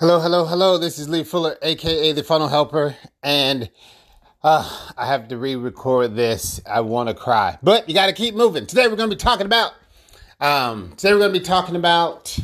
Hello, 0.00 0.20
hello, 0.20 0.44
hello. 0.44 0.78
This 0.78 0.96
is 1.00 1.08
Lee 1.08 1.24
Fuller, 1.24 1.56
aka 1.60 2.12
the 2.12 2.22
Funnel 2.22 2.46
Helper, 2.46 2.94
and 3.20 3.68
uh, 4.44 4.92
I 4.96 5.06
have 5.06 5.26
to 5.26 5.36
re-record 5.36 6.14
this. 6.14 6.60
I 6.64 6.82
want 6.82 7.08
to 7.08 7.16
cry, 7.16 7.58
but 7.64 7.88
you 7.88 7.96
got 7.96 8.06
to 8.06 8.12
keep 8.12 8.36
moving. 8.36 8.64
Today 8.64 8.86
we're 8.86 8.94
going 8.94 9.10
to 9.10 9.16
be 9.16 9.18
talking 9.18 9.44
about. 9.44 9.72
Um, 10.38 10.94
today 10.96 11.12
we're 11.12 11.18
going 11.18 11.32
to 11.32 11.40
be 11.40 11.44
talking 11.44 11.74
about 11.74 12.38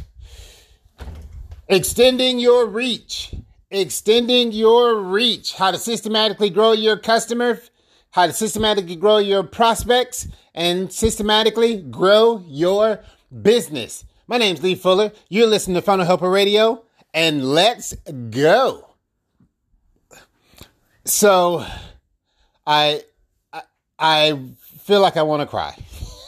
extending 1.68 2.40
your 2.40 2.66
reach, 2.66 3.36
extending 3.70 4.50
your 4.50 4.96
reach. 4.96 5.54
How 5.54 5.70
to 5.70 5.78
systematically 5.78 6.50
grow 6.50 6.72
your 6.72 6.98
customer, 6.98 7.60
how 8.10 8.26
to 8.26 8.32
systematically 8.32 8.96
grow 8.96 9.18
your 9.18 9.44
prospects, 9.44 10.26
and 10.56 10.92
systematically 10.92 11.76
grow 11.76 12.42
your 12.48 12.98
business. 13.42 14.04
My 14.26 14.38
name's 14.38 14.60
Lee 14.60 14.74
Fuller. 14.74 15.12
You're 15.28 15.46
listening 15.46 15.76
to 15.76 15.82
Funnel 15.82 16.04
Helper 16.04 16.28
Radio 16.28 16.83
and 17.14 17.44
let's 17.44 17.94
go. 18.30 18.90
So, 21.04 21.64
I, 22.66 23.02
I, 23.52 23.62
I 23.98 24.40
feel 24.80 25.00
like 25.00 25.16
I 25.16 25.22
want 25.22 25.42
to 25.42 25.46
cry. 25.46 25.76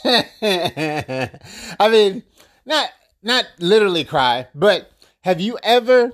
I 1.81 1.89
mean, 1.91 2.23
not 2.65 2.91
not 3.23 3.47
literally 3.59 4.05
cry, 4.05 4.47
but 4.55 4.91
have 5.23 5.41
you 5.41 5.59
ever? 5.63 6.13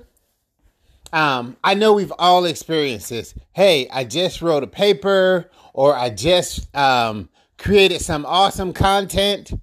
Um, 1.11 1.57
I 1.63 1.75
know 1.75 1.93
we've 1.93 2.13
all 2.17 2.45
experienced 2.45 3.09
this. 3.09 3.35
Hey, 3.51 3.87
I 3.89 4.03
just 4.03 4.41
wrote 4.41 4.63
a 4.63 4.67
paper, 4.67 5.51
or 5.73 5.95
I 5.95 6.09
just 6.09 6.75
um, 6.75 7.29
created 7.59 8.01
some 8.01 8.25
awesome 8.25 8.73
content, 8.73 9.53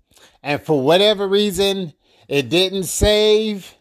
and 0.45 0.63
for 0.63 0.81
whatever 0.81 1.27
reason, 1.27 1.93
it 2.29 2.49
didn't 2.49 2.85
save 2.85 3.75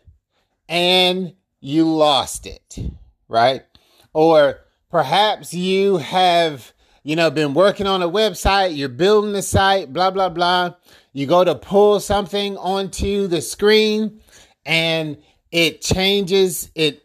and 0.69 1.33
you 1.59 1.85
lost 1.85 2.45
it, 2.45 2.79
right? 3.27 3.63
Or 4.13 4.61
perhaps 4.89 5.53
you 5.53 5.97
have, 5.97 6.71
you 7.03 7.15
know, 7.15 7.31
been 7.31 7.53
working 7.53 7.87
on 7.87 8.01
a 8.01 8.07
website, 8.07 8.77
you're 8.77 8.87
building 8.87 9.33
the 9.33 9.41
site, 9.41 9.91
blah, 9.91 10.11
blah, 10.11 10.29
blah. 10.29 10.75
You 11.11 11.25
go 11.25 11.43
to 11.43 11.55
pull 11.55 11.99
something 11.99 12.55
onto 12.57 13.27
the 13.27 13.41
screen 13.41 14.21
and 14.65 15.17
it 15.51 15.81
changes, 15.81 16.69
it 16.75 17.03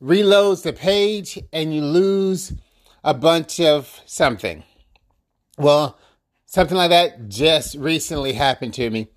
reloads 0.00 0.62
the 0.62 0.74
page 0.74 1.38
and 1.52 1.74
you 1.74 1.80
lose 1.80 2.52
a 3.02 3.14
bunch 3.14 3.60
of 3.60 4.00
something. 4.04 4.62
Well, 5.56 5.98
something 6.44 6.76
like 6.76 6.90
that 6.90 7.28
just 7.28 7.76
recently 7.76 8.34
happened 8.34 8.74
to 8.74 8.90
me. 8.90 9.08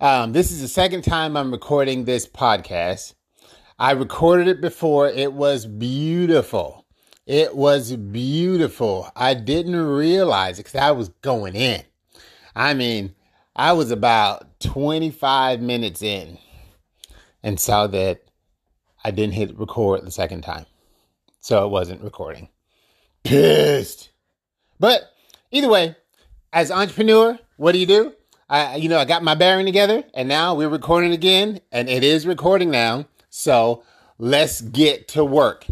Um, 0.00 0.32
this 0.32 0.52
is 0.52 0.60
the 0.60 0.68
second 0.68 1.02
time 1.02 1.36
I'm 1.36 1.50
recording 1.50 2.04
this 2.04 2.26
podcast. 2.26 3.14
I 3.78 3.92
recorded 3.92 4.48
it 4.48 4.60
before. 4.60 5.08
It 5.08 5.32
was 5.32 5.66
beautiful. 5.66 6.86
It 7.26 7.56
was 7.56 7.94
beautiful. 7.96 9.10
I 9.14 9.34
didn't 9.34 9.76
realize 9.76 10.58
it 10.58 10.64
because 10.64 10.80
I 10.80 10.90
was 10.90 11.08
going 11.22 11.54
in. 11.54 11.82
I 12.54 12.74
mean, 12.74 13.14
I 13.54 13.72
was 13.72 13.90
about 13.90 14.60
25 14.60 15.60
minutes 15.60 16.02
in 16.02 16.38
and 17.42 17.60
saw 17.60 17.86
that 17.88 18.22
I 19.04 19.10
didn't 19.10 19.34
hit 19.34 19.58
record 19.58 20.04
the 20.04 20.10
second 20.10 20.42
time. 20.42 20.66
So 21.40 21.64
it 21.66 21.70
wasn't 21.70 22.02
recording. 22.02 22.48
Pissed. 23.24 24.10
But 24.78 25.02
either 25.50 25.68
way, 25.68 25.96
as 26.52 26.70
entrepreneur, 26.70 27.38
what 27.56 27.72
do 27.72 27.78
you 27.78 27.86
do? 27.86 28.14
I, 28.48 28.76
you 28.76 28.88
know, 28.88 28.98
I 28.98 29.04
got 29.04 29.22
my 29.22 29.34
bearing 29.34 29.64
together 29.64 30.04
and 30.14 30.28
now 30.28 30.54
we're 30.54 30.68
recording 30.68 31.12
again 31.12 31.60
and 31.70 31.88
it 31.88 32.04
is 32.04 32.26
recording 32.26 32.70
now. 32.70 33.06
So 33.34 33.82
let's 34.18 34.60
get 34.60 35.08
to 35.08 35.24
work. 35.24 35.64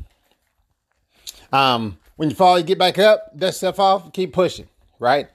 Um, 1.53 1.98
when 2.16 2.30
you 2.30 2.34
fall, 2.34 2.58
you 2.58 2.64
get 2.64 2.78
back 2.78 2.98
up, 2.98 3.36
dust 3.36 3.58
stuff 3.58 3.78
off, 3.78 4.14
keep 4.14 4.33
pushing, 4.33 4.66
right? 4.98 5.28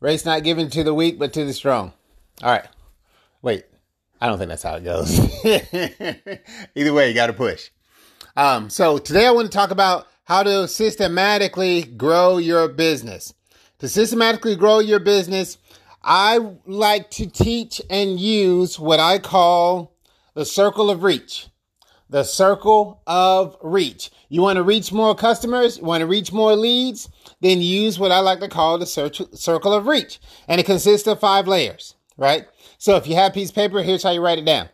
Race 0.00 0.24
not 0.24 0.44
given 0.44 0.70
to 0.70 0.82
the 0.82 0.94
weak, 0.94 1.18
but 1.18 1.34
to 1.34 1.44
the 1.44 1.52
strong. 1.52 1.92
All 2.42 2.50
right. 2.50 2.64
Wait, 3.42 3.66
I 4.18 4.28
don't 4.28 4.38
think 4.38 4.48
that's 4.48 4.62
how 4.62 4.76
it 4.76 4.84
goes. 4.84 5.20
Either 6.74 6.94
way, 6.94 7.08
you 7.08 7.14
got 7.14 7.26
to 7.26 7.34
push. 7.34 7.68
Um, 8.34 8.70
so 8.70 8.96
today 8.96 9.26
I 9.26 9.30
want 9.30 9.52
to 9.52 9.56
talk 9.56 9.70
about 9.70 10.08
how 10.24 10.42
to 10.42 10.68
systematically 10.68 11.82
grow 11.82 12.38
your 12.38 12.68
business. 12.68 13.34
To 13.80 13.88
systematically 13.88 14.56
grow 14.56 14.78
your 14.78 15.00
business, 15.00 15.58
I 16.02 16.38
like 16.64 17.10
to 17.12 17.26
teach 17.26 17.82
and 17.90 18.18
use 18.18 18.78
what 18.78 19.00
I 19.00 19.18
call 19.18 19.92
the 20.32 20.46
circle 20.46 20.90
of 20.90 21.02
reach 21.02 21.48
the 22.10 22.24
circle 22.24 23.02
of 23.06 23.56
reach. 23.62 24.10
You 24.28 24.42
want 24.42 24.56
to 24.56 24.62
reach 24.62 24.92
more 24.92 25.14
customers, 25.14 25.78
you 25.78 25.84
want 25.84 26.00
to 26.00 26.06
reach 26.06 26.32
more 26.32 26.56
leads, 26.56 27.08
then 27.40 27.60
use 27.60 27.98
what 27.98 28.12
I 28.12 28.20
like 28.20 28.40
to 28.40 28.48
call 28.48 28.78
the 28.78 28.86
circle 28.86 29.72
of 29.72 29.86
reach. 29.86 30.20
And 30.46 30.60
it 30.60 30.66
consists 30.66 31.06
of 31.06 31.20
five 31.20 31.46
layers, 31.46 31.94
right? 32.16 32.46
So 32.78 32.96
if 32.96 33.06
you 33.06 33.14
have 33.16 33.34
piece 33.34 33.50
of 33.50 33.54
paper, 33.54 33.82
here's 33.82 34.02
how 34.02 34.10
you 34.10 34.20
write 34.20 34.38
it 34.38 34.44
down. 34.44 34.68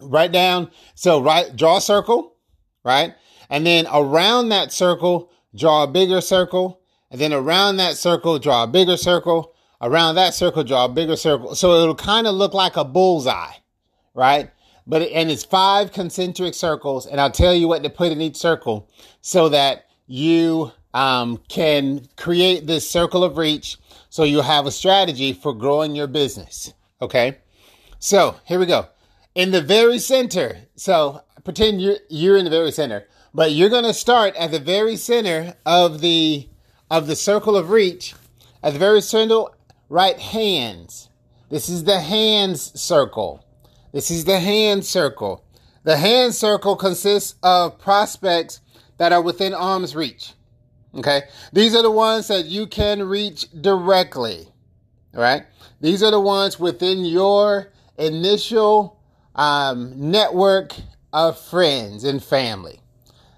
Write 0.00 0.32
down, 0.32 0.70
so 0.94 1.22
write, 1.22 1.56
draw 1.56 1.76
a 1.76 1.80
circle, 1.80 2.36
right? 2.84 3.14
And 3.50 3.66
then 3.66 3.86
around 3.92 4.48
that 4.48 4.72
circle, 4.72 5.30
draw 5.54 5.82
a 5.82 5.86
bigger 5.86 6.20
circle. 6.20 6.80
And 7.10 7.20
then 7.20 7.32
around 7.32 7.76
that 7.76 7.96
circle, 7.96 8.38
draw 8.38 8.62
a 8.62 8.66
bigger 8.66 8.96
circle. 8.96 9.54
Around 9.82 10.14
that 10.14 10.34
circle, 10.34 10.62
draw 10.62 10.84
a 10.84 10.88
bigger 10.88 11.16
circle. 11.16 11.54
So 11.54 11.72
it'll 11.82 11.94
kind 11.94 12.26
of 12.26 12.34
look 12.34 12.54
like 12.54 12.76
a 12.76 12.84
bullseye, 12.84 13.54
right? 14.14 14.50
But 14.90 15.02
and 15.02 15.30
it's 15.30 15.44
five 15.44 15.92
concentric 15.92 16.52
circles, 16.52 17.06
and 17.06 17.20
I'll 17.20 17.30
tell 17.30 17.54
you 17.54 17.68
what 17.68 17.84
to 17.84 17.90
put 17.90 18.10
in 18.10 18.20
each 18.20 18.36
circle 18.36 18.90
so 19.20 19.48
that 19.48 19.86
you 20.08 20.72
um, 20.92 21.40
can 21.48 22.08
create 22.16 22.66
this 22.66 22.90
circle 22.90 23.22
of 23.22 23.36
reach. 23.36 23.78
So 24.08 24.24
you 24.24 24.40
have 24.40 24.66
a 24.66 24.72
strategy 24.72 25.32
for 25.32 25.54
growing 25.54 25.94
your 25.94 26.08
business. 26.08 26.74
Okay, 27.00 27.38
so 28.00 28.40
here 28.44 28.58
we 28.58 28.66
go. 28.66 28.88
In 29.36 29.52
the 29.52 29.62
very 29.62 30.00
center, 30.00 30.58
so 30.74 31.22
pretend 31.44 31.80
you're 31.80 31.98
you're 32.08 32.36
in 32.36 32.44
the 32.44 32.50
very 32.50 32.72
center, 32.72 33.06
but 33.32 33.52
you're 33.52 33.70
going 33.70 33.84
to 33.84 33.94
start 33.94 34.34
at 34.34 34.50
the 34.50 34.58
very 34.58 34.96
center 34.96 35.54
of 35.64 36.00
the 36.00 36.48
of 36.90 37.06
the 37.06 37.14
circle 37.14 37.56
of 37.56 37.70
reach. 37.70 38.14
At 38.60 38.72
the 38.72 38.80
very 38.80 39.02
center, 39.02 39.44
right 39.88 40.18
hands. 40.18 41.08
This 41.48 41.68
is 41.68 41.84
the 41.84 42.00
hands 42.00 42.78
circle. 42.78 43.44
This 43.92 44.10
is 44.10 44.24
the 44.24 44.38
hand 44.38 44.84
circle. 44.84 45.44
The 45.82 45.96
hand 45.96 46.34
circle 46.34 46.76
consists 46.76 47.34
of 47.42 47.78
prospects 47.78 48.60
that 48.98 49.12
are 49.12 49.22
within 49.22 49.54
arm's 49.54 49.96
reach. 49.96 50.34
Okay. 50.94 51.22
These 51.52 51.74
are 51.74 51.82
the 51.82 51.90
ones 51.90 52.28
that 52.28 52.46
you 52.46 52.66
can 52.66 53.02
reach 53.02 53.46
directly. 53.60 54.48
All 55.14 55.20
right. 55.20 55.44
These 55.80 56.02
are 56.02 56.10
the 56.10 56.20
ones 56.20 56.60
within 56.60 57.04
your 57.04 57.72
initial 57.96 59.00
um, 59.34 60.10
network 60.10 60.74
of 61.12 61.38
friends 61.38 62.04
and 62.04 62.22
family. 62.22 62.80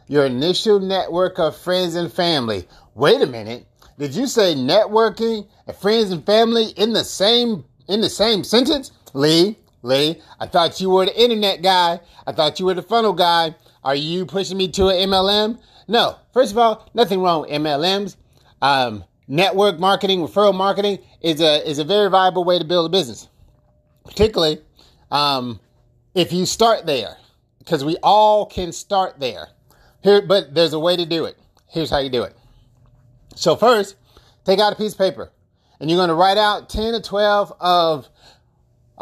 Your 0.09 0.27
initial 0.27 0.81
network 0.81 1.39
of 1.39 1.57
friends 1.57 1.95
and 1.95 2.13
family. 2.13 2.69
Wait 2.95 3.23
a 3.23 3.27
minute. 3.27 3.67
Did 3.99 4.15
you 4.15 4.27
say 4.27 4.55
networking 4.55 5.47
and 5.67 5.77
friends 5.77 6.11
and 6.11 6.25
family 6.27 6.67
in 6.77 6.93
the 6.93 7.05
same 7.05 7.65
in 7.89 8.01
the 8.01 8.11
same 8.11 8.45
sentence? 8.45 8.91
Lee, 9.15 9.57
Lee, 9.83 10.21
I 10.39 10.47
thought 10.47 10.81
you 10.81 10.91
were 10.91 11.07
the 11.07 11.21
internet 11.21 11.63
guy. 11.63 12.01
I 12.27 12.33
thought 12.33 12.61
you 12.61 12.67
were 12.67 12.75
the 12.75 12.83
funnel 12.83 13.13
guy. 13.13 13.55
Are 13.85 13.97
you 13.97 14.27
pushing 14.27 14.57
me 14.57 14.69
to 14.69 14.89
an 14.89 15.11
MLM? 15.11 15.59
No. 15.89 16.17
First 16.33 16.53
of 16.53 16.59
all, 16.59 16.89
nothing 16.95 17.21
wrong 17.21 17.43
with 17.43 17.51
MLMs. 17.51 18.17
Um, 18.61 19.05
network 19.27 19.79
marketing, 19.81 20.21
referral 20.21 20.55
marketing 20.55 20.99
is 21.21 21.41
a 21.41 21.69
is 21.69 21.79
a 21.79 21.85
very 21.85 22.09
viable 22.09 22.45
way 22.45 22.59
to 22.59 22.65
build 22.65 22.87
a 22.87 22.89
business, 22.89 23.29
particularly 24.05 24.61
um, 25.11 25.59
if 26.15 26.33
you 26.33 26.47
start 26.47 26.87
there, 26.87 27.17
because 27.59 27.85
we 27.85 27.97
all 28.03 28.47
can 28.47 28.73
start 28.73 29.19
there. 29.19 29.49
Here, 30.03 30.23
but 30.23 30.55
there's 30.55 30.73
a 30.73 30.81
way 30.81 30.97
to 30.97 31.07
do 31.07 31.25
it. 31.25 31.37
Here's 31.69 31.91
how 31.91 31.99
you 31.99 32.11
do 32.11 32.23
it. 32.23 32.37
So 33.35 33.57
first, 33.57 33.97
take 34.45 34.59
out 34.59 34.73
a 34.73 34.77
piece 34.77 34.93
of 34.93 34.99
paper, 34.99 35.33
and 35.81 35.91
you're 35.91 35.99
going 35.99 36.09
to 36.09 36.15
write 36.15 36.39
out 36.39 36.69
ten 36.69 36.95
or 36.95 37.01
twelve 37.01 37.53
of 37.59 38.09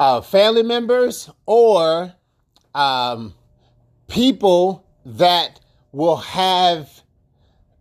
uh, 0.01 0.23
family 0.23 0.63
members 0.63 1.29
or 1.45 2.15
um, 2.75 3.35
people 4.09 4.87
that 5.05 5.61
will 5.93 6.17
have 6.17 7.03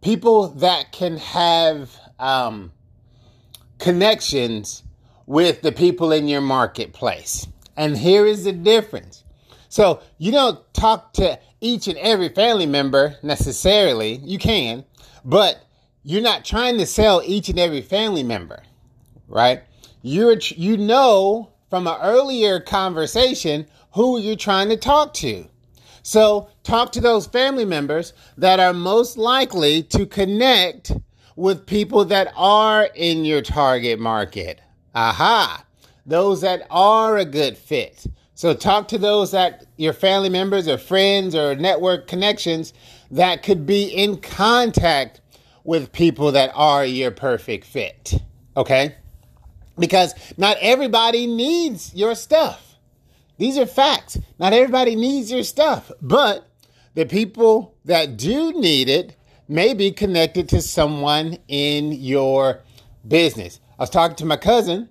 people 0.02 0.50
that 0.50 0.92
can 0.92 1.16
have 1.16 1.90
um, 2.20 2.74
connections 3.78 4.84
with 5.28 5.62
the 5.62 5.72
people 5.72 6.12
in 6.12 6.28
your 6.28 6.42
marketplace. 6.42 7.48
And 7.78 7.98
here 7.98 8.26
is 8.26 8.44
the 8.44 8.52
difference. 8.52 9.24
So 9.70 10.02
you 10.18 10.34
don't 10.34 10.60
talk 10.74 11.14
to 11.14 11.40
each 11.62 11.88
and 11.88 11.98
every 12.00 12.28
family 12.28 12.66
member 12.66 13.16
necessarily. 13.24 14.16
You 14.16 14.40
can, 14.40 14.84
but 15.24 15.66
you're 16.04 16.22
not 16.22 16.44
trying 16.44 16.80
to 16.80 16.86
sell 16.86 17.22
each 17.24 17.48
and 17.48 17.58
every 17.58 17.82
family 17.82 18.24
member, 18.24 18.64
right? 19.30 19.64
You're, 20.02 20.38
you 20.58 20.76
know 20.76 21.54
from 21.70 21.88
an 21.88 21.98
earlier 22.02 22.60
conversation 22.60 23.66
who 23.94 24.20
you're 24.20 24.36
trying 24.36 24.70
to 24.70 24.78
talk 24.78 25.14
to. 25.16 25.46
So 26.04 26.50
talk 26.64 26.92
to 26.94 27.02
those 27.02 27.28
family 27.28 27.66
members 27.66 28.14
that 28.38 28.60
are 28.60 28.74
most 28.74 29.18
likely 29.18 29.84
to 29.84 30.06
connect 30.06 30.92
with 31.36 31.66
people 31.66 32.06
that 32.06 32.34
are 32.36 32.90
in 32.96 33.26
your 33.26 33.42
target 33.42 34.00
market. 34.00 34.60
Aha. 34.96 35.64
Those 36.06 36.42
that 36.42 36.66
are 36.70 37.18
a 37.18 37.26
good 37.26 37.58
fit. 37.58 38.06
So 38.34 38.54
talk 38.54 38.88
to 38.90 38.98
those 38.98 39.32
that 39.32 39.66
your 39.78 39.94
family 39.94 40.30
members 40.30 40.68
or 40.68 40.78
friends 40.78 41.36
or 41.36 41.56
network 41.56 42.08
connections 42.08 42.74
that 43.12 43.44
could 43.44 43.66
be 43.66 43.84
in 43.84 44.18
contact 44.18 45.22
with 45.64 45.92
people 45.92 46.32
that 46.32 46.52
are 46.56 46.86
your 46.86 47.12
perfect 47.12 47.66
fit. 47.66 48.16
Okay? 48.58 48.96
Because 49.80 50.14
not 50.38 50.58
everybody 50.60 51.26
needs 51.26 51.96
your 51.96 52.14
stuff. 52.16 52.76
These 53.38 53.58
are 53.58 53.66
facts. 53.66 54.20
Not 54.38 54.54
everybody 54.54 54.96
needs 54.96 55.32
your 55.32 55.44
stuff, 55.44 55.92
but 56.02 56.48
the 56.94 57.06
people 57.06 57.76
that 57.86 58.18
do 58.18 58.52
need 58.52 58.90
it 58.90 59.16
may 59.48 59.74
be 59.74 59.92
connected 59.92 60.50
to 60.50 60.62
someone 60.62 61.38
in 61.48 61.94
your 61.94 62.62
business. 63.08 63.60
I 63.78 63.84
was 63.84 63.90
talking 63.90 64.18
to 64.18 64.26
my 64.26 64.38
cousin 64.38 64.90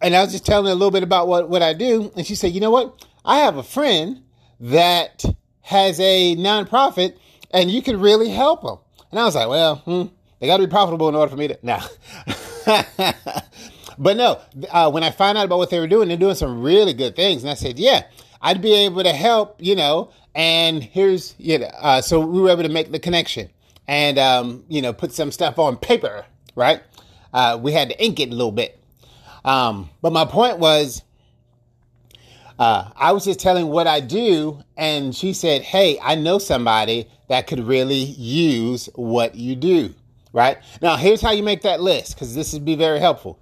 and 0.00 0.16
I 0.16 0.22
was 0.22 0.32
just 0.32 0.46
telling 0.46 0.66
her 0.66 0.72
a 0.72 0.74
little 0.74 0.90
bit 0.90 1.02
about 1.02 1.28
what, 1.28 1.50
what 1.50 1.62
I 1.62 1.74
do. 1.74 2.10
And 2.16 2.26
she 2.26 2.34
said, 2.34 2.52
you 2.52 2.60
know 2.60 2.70
what? 2.70 3.06
I 3.24 3.40
have 3.40 3.58
a 3.58 3.62
friend 3.62 4.22
that 4.60 5.24
has 5.60 6.00
a 6.00 6.34
nonprofit 6.36 7.16
and 7.50 7.70
you 7.70 7.82
could 7.82 7.96
really 7.96 8.30
help 8.30 8.62
them. 8.62 8.78
And 9.10 9.20
I 9.20 9.24
was 9.24 9.34
like, 9.34 9.48
well, 9.48 9.76
hmm, 9.76 10.04
they 10.38 10.46
got 10.46 10.56
to 10.56 10.66
be 10.66 10.70
profitable 10.70 11.08
in 11.08 11.14
order 11.14 11.30
for 11.30 11.36
me 11.36 11.48
to, 11.48 11.58
nah. 11.62 11.82
but 14.00 14.16
no, 14.16 14.40
uh, 14.70 14.90
when 14.90 15.04
I 15.04 15.10
found 15.10 15.36
out 15.36 15.44
about 15.44 15.58
what 15.58 15.68
they 15.68 15.78
were 15.78 15.86
doing, 15.86 16.08
they're 16.08 16.16
doing 16.16 16.34
some 16.34 16.62
really 16.62 16.94
good 16.94 17.14
things. 17.14 17.42
And 17.44 17.50
I 17.50 17.54
said, 17.54 17.78
yeah, 17.78 18.04
I'd 18.40 18.62
be 18.62 18.72
able 18.72 19.02
to 19.02 19.12
help, 19.12 19.56
you 19.58 19.76
know, 19.76 20.10
and 20.34 20.82
here's, 20.82 21.34
you 21.36 21.58
know, 21.58 21.66
uh, 21.66 22.00
so 22.00 22.18
we 22.18 22.40
were 22.40 22.48
able 22.48 22.62
to 22.62 22.70
make 22.70 22.90
the 22.92 22.98
connection 22.98 23.50
and, 23.86 24.18
um, 24.18 24.64
you 24.68 24.80
know, 24.80 24.94
put 24.94 25.12
some 25.12 25.30
stuff 25.30 25.58
on 25.58 25.76
paper, 25.76 26.24
right? 26.56 26.82
Uh, 27.34 27.58
we 27.60 27.72
had 27.72 27.90
to 27.90 28.02
ink 28.02 28.20
it 28.20 28.30
a 28.30 28.34
little 28.34 28.52
bit. 28.52 28.82
Um, 29.44 29.90
but 30.00 30.14
my 30.14 30.24
point 30.24 30.58
was, 30.58 31.02
uh, 32.58 32.90
I 32.96 33.12
was 33.12 33.26
just 33.26 33.38
telling 33.38 33.68
what 33.68 33.86
I 33.86 34.00
do, 34.00 34.62
and 34.76 35.14
she 35.14 35.32
said, 35.32 35.62
Hey, 35.62 35.98
I 36.02 36.14
know 36.14 36.38
somebody 36.38 37.08
that 37.28 37.46
could 37.46 37.60
really 37.60 38.02
use 38.02 38.88
what 38.94 39.34
you 39.34 39.56
do. 39.56 39.94
Right 40.32 40.58
now, 40.80 40.96
here's 40.96 41.20
how 41.20 41.32
you 41.32 41.42
make 41.42 41.62
that 41.62 41.80
list 41.80 42.14
because 42.14 42.34
this 42.34 42.52
would 42.52 42.64
be 42.64 42.76
very 42.76 43.00
helpful. 43.00 43.38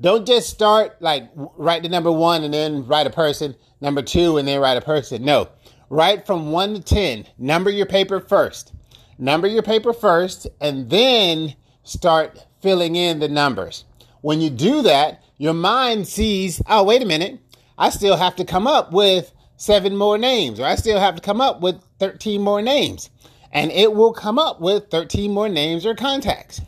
Don't 0.00 0.26
just 0.26 0.48
start 0.48 1.00
like 1.00 1.28
write 1.34 1.82
the 1.82 1.88
number 1.88 2.12
one 2.12 2.44
and 2.44 2.54
then 2.54 2.86
write 2.86 3.06
a 3.06 3.10
person, 3.10 3.56
number 3.80 4.02
two 4.02 4.38
and 4.38 4.46
then 4.46 4.60
write 4.60 4.76
a 4.76 4.80
person. 4.80 5.24
No, 5.24 5.48
write 5.90 6.26
from 6.26 6.52
one 6.52 6.74
to 6.74 6.80
10. 6.80 7.26
Number 7.38 7.70
your 7.70 7.86
paper 7.86 8.20
first. 8.20 8.72
Number 9.18 9.48
your 9.48 9.62
paper 9.62 9.92
first, 9.92 10.46
and 10.60 10.88
then 10.90 11.56
start 11.82 12.46
filling 12.62 12.94
in 12.94 13.18
the 13.18 13.28
numbers. 13.28 13.84
When 14.20 14.40
you 14.40 14.48
do 14.48 14.82
that, 14.82 15.24
your 15.38 15.54
mind 15.54 16.06
sees, 16.06 16.62
oh, 16.68 16.84
wait 16.84 17.02
a 17.02 17.06
minute, 17.06 17.40
I 17.76 17.90
still 17.90 18.16
have 18.16 18.36
to 18.36 18.44
come 18.44 18.68
up 18.68 18.92
with 18.92 19.32
seven 19.56 19.96
more 19.96 20.18
names, 20.18 20.60
or 20.60 20.66
I 20.66 20.76
still 20.76 21.00
have 21.00 21.16
to 21.16 21.20
come 21.20 21.40
up 21.40 21.60
with 21.60 21.82
13 21.98 22.40
more 22.40 22.62
names. 22.62 23.10
And 23.50 23.72
it 23.72 23.94
will 23.94 24.12
come 24.12 24.38
up 24.38 24.60
with 24.60 24.88
13 24.90 25.32
more 25.32 25.48
names 25.48 25.84
or 25.84 25.96
contacts. 25.96 26.60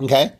Okay. 0.00 0.32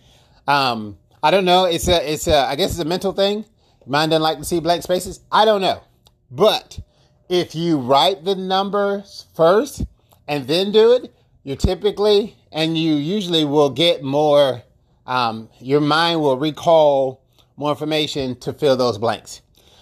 Um, 0.47 0.99
I 1.25 1.31
don't 1.31 1.47
know. 1.47 1.65
It's 1.65 1.89
a, 1.89 2.13
it's 2.13 2.27
a, 2.27 2.37
I 2.37 2.55
guess 2.55 2.73
it's 2.73 2.81
a 2.81 2.85
mental 2.85 3.13
thing. 3.13 3.47
Mind 3.87 4.11
doesn't 4.11 4.23
like 4.23 4.37
to 4.37 4.45
see 4.45 4.61
blank 4.61 4.83
spaces. 4.83 5.21
I 5.33 5.47
don't 5.47 5.63
know. 5.63 5.83
But 6.31 6.79
if 7.31 7.55
you 7.55 7.79
write 7.79 8.27
the 8.27 8.35
numbers 8.35 9.25
first 9.35 9.87
and 10.29 10.47
then 10.47 10.71
do 10.71 10.93
it, 10.93 11.15
you 11.43 11.57
typically 11.57 12.37
and 12.53 12.77
you 12.77 12.97
usually 12.97 13.47
will 13.47 13.71
get 13.71 14.03
more, 14.03 14.65
um, 15.07 15.49
your 15.61 15.81
mind 15.81 16.21
will 16.21 16.37
recall 16.37 17.23
more 17.57 17.71
information 17.71 18.39
to 18.41 18.53
fill 18.53 18.77
those 18.77 18.99
blanks. 18.99 19.41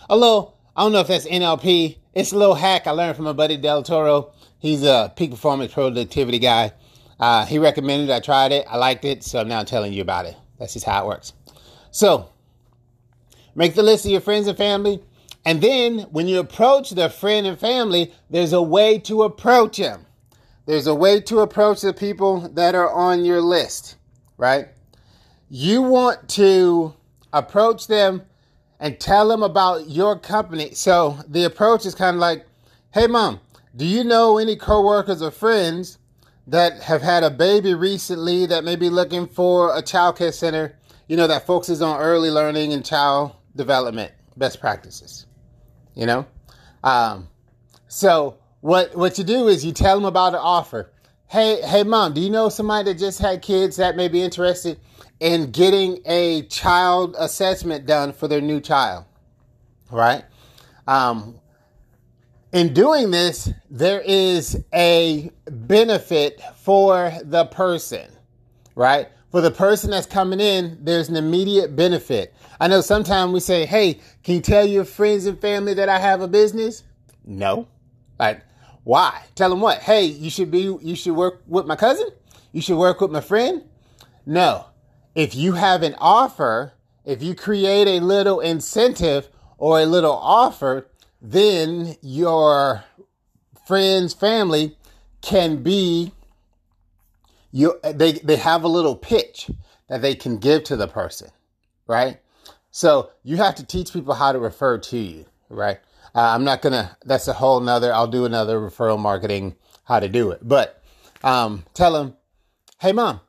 A 0.09 0.17
little, 0.17 0.57
I 0.77 0.85
don't 0.85 0.93
know 0.93 1.01
if 1.01 1.09
that's 1.09 1.27
NLP. 1.27 1.99
It's 2.15 2.31
a 2.31 2.39
little 2.39 2.55
hack 2.55 2.87
I 2.87 2.93
learned 2.93 3.17
from 3.17 3.25
my 3.25 3.33
buddy 3.33 3.57
Del 3.57 3.83
Toro. 3.83 4.33
He's 4.61 4.85
a 4.85 5.13
peak 5.17 5.33
performance 5.33 5.75
productivity 5.75 6.39
guy. 6.39 6.71
Uh, 7.19 7.47
he 7.47 7.59
recommended 7.59 8.11
it. 8.11 8.13
I 8.13 8.21
tried 8.21 8.53
it. 8.53 8.65
I 8.69 8.77
liked 8.77 9.05
it. 9.05 9.25
So 9.25 9.41
I'm 9.41 9.49
now 9.49 9.65
telling 9.65 9.93
you 9.93 10.03
about 10.03 10.27
it. 10.27 10.37
That's 10.63 10.75
just 10.75 10.87
how 10.87 11.03
it 11.03 11.09
works. 11.09 11.33
So 11.91 12.29
make 13.57 13.75
the 13.75 13.83
list 13.83 14.05
of 14.05 14.13
your 14.13 14.21
friends 14.21 14.47
and 14.47 14.57
family. 14.57 15.03
And 15.45 15.61
then 15.61 15.99
when 16.13 16.29
you 16.29 16.39
approach 16.39 16.91
the 16.91 17.11
friend 17.11 17.49
and 17.49 17.59
family, 17.59 18.13
there's 18.31 18.53
a 18.53 18.63
way 18.63 19.01
to 19.01 19.25
approach 19.25 19.79
them. 19.79 20.07
There's 20.67 20.87
a 20.87 20.95
way 20.95 21.21
to 21.23 21.41
approach 21.41 21.81
the 21.81 21.93
people 21.93 22.49
that 22.51 22.77
are 22.77 22.89
on 22.89 23.25
your 23.25 23.41
list, 23.41 23.97
right? 24.37 24.69
You 25.51 25.83
want 25.83 26.29
to 26.31 26.95
approach 27.33 27.89
them 27.89 28.23
and 28.79 29.01
tell 29.01 29.27
them 29.27 29.43
about 29.43 29.91
your 29.91 30.17
company. 30.17 30.75
So 30.75 31.19
the 31.27 31.43
approach 31.43 31.87
is 31.87 31.97
kind 31.97 32.15
of 32.15 32.21
like, 32.21 32.47
hey, 32.95 33.09
mom, 33.09 33.41
do 33.75 33.85
you 33.85 34.05
know 34.05 34.39
any 34.39 34.55
coworkers 34.55 35.23
or 35.23 35.33
friends 35.33 35.99
that 36.47 36.83
have 36.83 37.03
had 37.03 37.23
a 37.23 37.31
baby 37.31 37.75
recently 37.75 38.47
that 38.47 38.65
may 38.65 38.77
be 38.77 38.91
looking 38.91 39.27
for 39.27 39.77
a 39.77 39.83
child 39.83 40.17
care 40.17 40.33
center, 40.33 40.77
you 41.07 41.17
know, 41.17 41.27
that 41.27 41.47
focuses 41.47 41.83
on 41.83 42.01
early 42.01 42.31
learning 42.31 42.73
and 42.73 42.85
child 42.85 43.33
development 43.55 44.13
best 44.37 44.61
practices, 44.61 45.27
you 45.95 46.07
know? 46.07 46.27
Um, 46.83 47.29
so 47.89 48.39
what, 48.61 48.97
what 48.97 49.19
you 49.19 49.25
do 49.25 49.49
is 49.49 49.65
you 49.65 49.73
tell 49.73 49.97
them 49.97 50.05
about 50.05 50.35
an 50.35 50.41
offer. 50.41 50.91
Hey, 51.29 51.61
hey, 51.63 51.83
mom, 51.83 52.13
do 52.13 52.21
you 52.21 52.31
know 52.31 52.49
somebody 52.49 52.93
that 52.93 52.99
just 52.99 53.19
had 53.19 53.41
kids 53.41 53.77
that 53.77 53.97
may 53.97 54.09
be 54.09 54.23
interested 54.23 54.81
in 55.21 55.51
getting 55.51 56.01
a 56.05 56.43
child 56.43 57.15
assessment 57.19 57.87
done 57.87 58.13
for 58.13 58.29
their 58.29 58.41
new 58.41 58.61
child? 58.61 59.05
Right? 59.91 60.25
Um, 60.87 61.39
in 62.53 62.75
doing 62.75 63.11
this, 63.11 63.51
there 63.71 64.01
is 64.01 64.63
a 64.75 65.31
benefit 65.51 66.41
for 66.57 67.13
the 67.25 67.47
person, 67.47 68.11
right? 68.75 69.09
For 69.31 69.41
the 69.41 69.51
person 69.51 69.91
that's 69.91 70.07
coming 70.07 70.41
in, 70.41 70.79
there's 70.83 71.09
an 71.09 71.17
immediate 71.17 71.75
benefit. 71.75 72.35
I 72.61 72.69
know 72.69 72.83
sometimes 72.83 73.33
we 73.33 73.41
say, 73.41 73.65
Hey, 73.65 74.01
can 74.23 74.35
you 74.37 74.41
tell 74.43 74.67
your 74.67 74.85
friends 74.85 75.25
and 75.25 75.41
family 75.41 75.73
that 75.75 75.89
I 75.89 75.99
have 75.99 76.21
a 76.21 76.29
business? 76.29 76.83
No. 77.25 77.67
Like, 78.19 78.43
why? 78.85 79.23
Tell 79.35 79.49
them 79.49 79.61
what? 79.61 79.79
Hey, 79.79 80.05
you 80.05 80.29
should 80.29 80.51
be, 80.51 80.77
you 80.83 80.95
should 80.95 81.17
work 81.17 81.43
with 81.47 81.67
my 81.67 81.77
cousin? 81.77 82.09
You 82.53 82.61
should 82.61 82.77
work 82.77 83.01
with 83.01 83.11
my 83.11 83.23
friend? 83.23 83.65
No. 84.27 84.67
If 85.15 85.35
you 85.35 85.53
have 85.53 85.83
an 85.83 85.95
offer, 85.99 86.75
if 87.05 87.23
you 87.23 87.35
create 87.35 87.89
a 87.89 88.01
little 88.01 88.41
incentive 88.41 89.29
or 89.57 89.81
a 89.81 89.87
little 89.87 90.13
offer, 90.13 90.89
then 91.23 91.97
your 92.03 92.85
friends, 93.67 94.13
family 94.13 94.77
can 95.21 95.63
be 95.63 96.13
you 97.53 97.79
they 97.85 98.13
they 98.13 98.37
have 98.37 98.65
a 98.65 98.69
little 98.69 98.97
pitch 98.97 99.51
that 99.89 100.03
they 100.03 100.15
can 100.15 100.39
give 100.39 100.65
to 100.65 100.77
the 100.77 100.89
person, 100.89 101.31
right? 101.87 102.19
So 102.71 103.11
you 103.23 103.37
have 103.37 103.55
to 103.57 103.65
teach 103.65 103.93
people 103.93 104.15
how 104.15 104.33
to 104.33 104.39
refer 104.39 104.79
to 104.79 104.99
you, 104.99 105.27
right? 105.49 105.79
Uh, 106.15 106.21
I'm 106.21 106.45
not 106.45 106.63
gonna. 106.63 106.97
That's 107.05 107.29
a 107.29 107.35
whole 107.35 107.61
nother. 107.61 107.95
I'll 107.95 108.07
do 108.07 108.25
another 108.25 108.59
referral 108.59 108.99
marketing 108.99 109.55
how 109.85 110.01
to 110.01 110.09
do 110.09 110.31
it. 110.31 110.41
But 110.43 110.83
um, 111.23 111.65
tell 111.75 111.93
them, 111.93 112.17
hey 112.81 112.93
mom, 112.93 113.21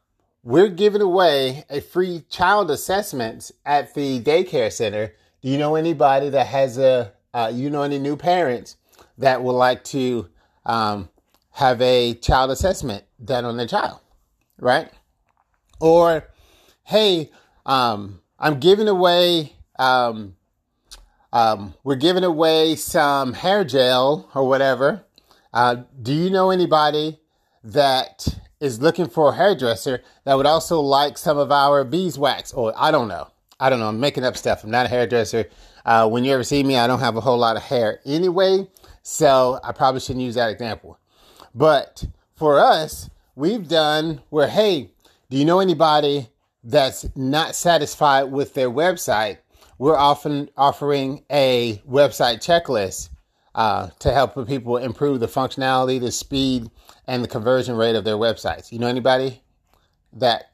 we're 0.43 0.69
giving 0.69 1.01
away 1.01 1.65
a 1.69 1.81
free 1.81 2.23
child 2.29 2.71
assessment 2.71 3.51
at 3.65 3.93
the 3.93 4.21
daycare 4.21 4.71
center. 4.71 5.13
Do 5.41 5.49
you 5.49 5.57
know 5.57 5.75
anybody 5.75 6.29
that 6.29 6.47
has 6.47 6.77
a? 6.77 7.12
Uh, 7.33 7.51
you 7.53 7.69
know 7.69 7.81
any 7.81 7.99
new 7.99 8.15
parents 8.15 8.77
that 9.17 9.43
would 9.43 9.53
like 9.53 9.83
to 9.83 10.29
um, 10.65 11.09
have 11.51 11.81
a 11.81 12.13
child 12.15 12.51
assessment 12.51 13.03
done 13.23 13.45
on 13.45 13.57
their 13.57 13.67
child, 13.67 13.99
right? 14.59 14.89
Or, 15.79 16.29
hey, 16.83 17.31
um, 17.65 18.21
I'm 18.39 18.59
giving 18.59 18.87
away 18.87 19.53
um, 19.79 20.35
um, 21.33 21.73
we're 21.83 21.95
giving 21.95 22.23
away 22.23 22.75
some 22.75 23.33
hair 23.33 23.63
gel 23.63 24.29
or 24.35 24.47
whatever. 24.47 25.03
Uh, 25.51 25.83
do 25.99 26.13
you 26.13 26.29
know 26.29 26.51
anybody 26.51 27.19
that 27.63 28.27
is 28.59 28.79
looking 28.79 29.07
for 29.09 29.29
a 29.29 29.35
hairdresser 29.35 30.03
that 30.25 30.35
would 30.35 30.45
also 30.45 30.79
like 30.79 31.17
some 31.17 31.39
of 31.39 31.51
our 31.51 31.83
beeswax? 31.83 32.53
Or 32.53 32.71
I 32.77 32.91
don't 32.91 33.07
know. 33.07 33.29
I 33.59 33.71
don't 33.71 33.79
know. 33.79 33.89
I'm 33.89 33.99
making 33.99 34.23
up 34.23 34.37
stuff. 34.37 34.63
I'm 34.63 34.69
not 34.69 34.85
a 34.85 34.89
hairdresser. 34.89 35.49
Uh, 35.85 36.07
when 36.07 36.23
you 36.23 36.33
ever 36.33 36.43
see 36.43 36.63
me, 36.63 36.77
I 36.77 36.87
don't 36.87 36.99
have 36.99 37.17
a 37.17 37.21
whole 37.21 37.37
lot 37.37 37.57
of 37.57 37.63
hair 37.63 37.99
anyway. 38.05 38.67
So 39.01 39.59
I 39.63 39.71
probably 39.73 39.99
shouldn't 39.99 40.23
use 40.23 40.35
that 40.35 40.49
example. 40.49 40.97
But 41.53 42.05
for 42.35 42.59
us, 42.59 43.09
we've 43.35 43.67
done 43.67 44.21
where, 44.29 44.47
hey, 44.47 44.91
do 45.29 45.37
you 45.37 45.45
know 45.45 45.59
anybody 45.59 46.29
that's 46.63 47.05
not 47.15 47.55
satisfied 47.55 48.23
with 48.23 48.53
their 48.53 48.69
website 48.69 49.37
we're 49.77 49.97
often 49.97 50.49
offering 50.55 51.25
a 51.29 51.81
website 51.89 52.37
checklist 52.37 53.09
uh, 53.55 53.89
to 53.99 54.13
help 54.13 54.47
people 54.47 54.77
improve 54.77 55.19
the 55.19 55.27
functionality, 55.27 55.99
the 55.99 56.11
speed, 56.11 56.69
and 57.07 57.23
the 57.23 57.27
conversion 57.27 57.75
rate 57.75 57.95
of 57.95 58.03
their 58.03 58.15
websites. 58.15 58.71
You 58.71 58.79
know 58.79 58.87
anybody 58.87 59.41
that 60.13 60.51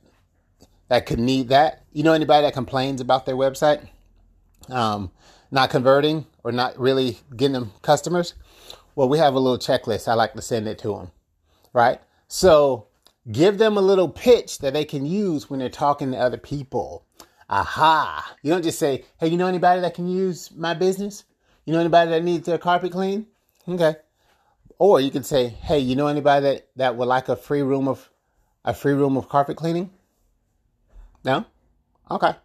that 0.87 1.05
could 1.05 1.19
need 1.19 1.49
that? 1.49 1.83
You 1.93 2.03
know 2.03 2.13
anybody 2.13 2.43
that 2.47 2.53
complains 2.53 3.01
about 3.01 3.25
their 3.25 3.35
website 3.35 3.87
um, 4.69 5.11
not 5.51 5.69
converting 5.69 6.25
or 6.43 6.51
not 6.51 6.77
really 6.79 7.19
getting 7.35 7.53
them 7.53 7.71
customers? 7.81 8.33
Well, 8.95 9.09
we 9.09 9.17
have 9.17 9.33
a 9.33 9.39
little 9.39 9.57
checklist. 9.57 10.07
I 10.07 10.13
like 10.13 10.33
to 10.33 10.41
send 10.41 10.67
it 10.67 10.77
to 10.79 10.89
them, 10.89 11.11
right? 11.73 12.01
So 12.27 12.87
give 13.31 13.57
them 13.57 13.77
a 13.77 13.81
little 13.81 14.09
pitch 14.09 14.59
that 14.59 14.73
they 14.73 14.85
can 14.85 15.05
use 15.05 15.49
when 15.49 15.59
they're 15.59 15.69
talking 15.69 16.11
to 16.11 16.17
other 16.17 16.37
people. 16.37 17.05
Aha! 17.49 18.35
You 18.43 18.51
don't 18.51 18.63
just 18.63 18.77
say, 18.77 19.05
"Hey, 19.17 19.27
you 19.27 19.37
know 19.37 19.47
anybody 19.47 19.81
that 19.81 19.95
can 19.95 20.07
use 20.07 20.51
my 20.51 20.73
business? 20.73 21.23
You 21.65 21.73
know 21.73 21.79
anybody 21.79 22.11
that 22.11 22.23
needs 22.23 22.45
their 22.45 22.57
carpet 22.57 22.91
clean?" 22.91 23.27
Okay. 23.67 23.95
Or 24.77 25.01
you 25.01 25.11
can 25.11 25.23
say, 25.23 25.47
"Hey, 25.47 25.79
you 25.79 25.95
know 25.95 26.07
anybody 26.07 26.43
that 26.43 26.67
that 26.75 26.95
would 26.95 27.07
like 27.07 27.27
a 27.27 27.35
free 27.35 27.63
room 27.63 27.87
of 27.87 28.09
a 28.63 28.73
free 28.73 28.93
room 28.93 29.17
of 29.17 29.29
carpet 29.29 29.57
cleaning?" 29.57 29.91
No? 31.23 31.45
Okay. 32.11 32.35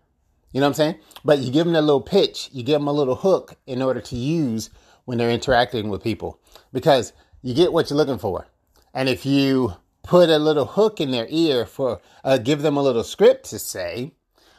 You 0.54 0.60
know 0.60 0.66
what 0.66 0.70
I'm 0.70 0.74
saying? 0.74 0.94
But 1.24 1.40
you 1.40 1.50
give 1.50 1.66
them 1.66 1.74
a 1.74 1.80
little 1.80 2.00
pitch, 2.00 2.48
you 2.52 2.62
give 2.62 2.78
them 2.78 2.86
a 2.86 2.92
little 2.92 3.16
hook 3.16 3.56
in 3.66 3.82
order 3.82 4.00
to 4.00 4.16
use 4.16 4.70
when 5.04 5.18
they're 5.18 5.28
interacting 5.28 5.88
with 5.88 6.04
people 6.04 6.38
because 6.72 7.12
you 7.42 7.54
get 7.54 7.72
what 7.72 7.90
you're 7.90 7.96
looking 7.96 8.18
for. 8.18 8.46
And 8.94 9.08
if 9.08 9.26
you 9.26 9.74
put 10.04 10.30
a 10.30 10.38
little 10.38 10.64
hook 10.64 11.00
in 11.00 11.10
their 11.10 11.26
ear 11.28 11.66
for, 11.66 12.00
uh, 12.22 12.38
give 12.38 12.62
them 12.62 12.76
a 12.76 12.82
little 12.82 13.02
script 13.02 13.50
to 13.50 13.58
say, 13.58 14.12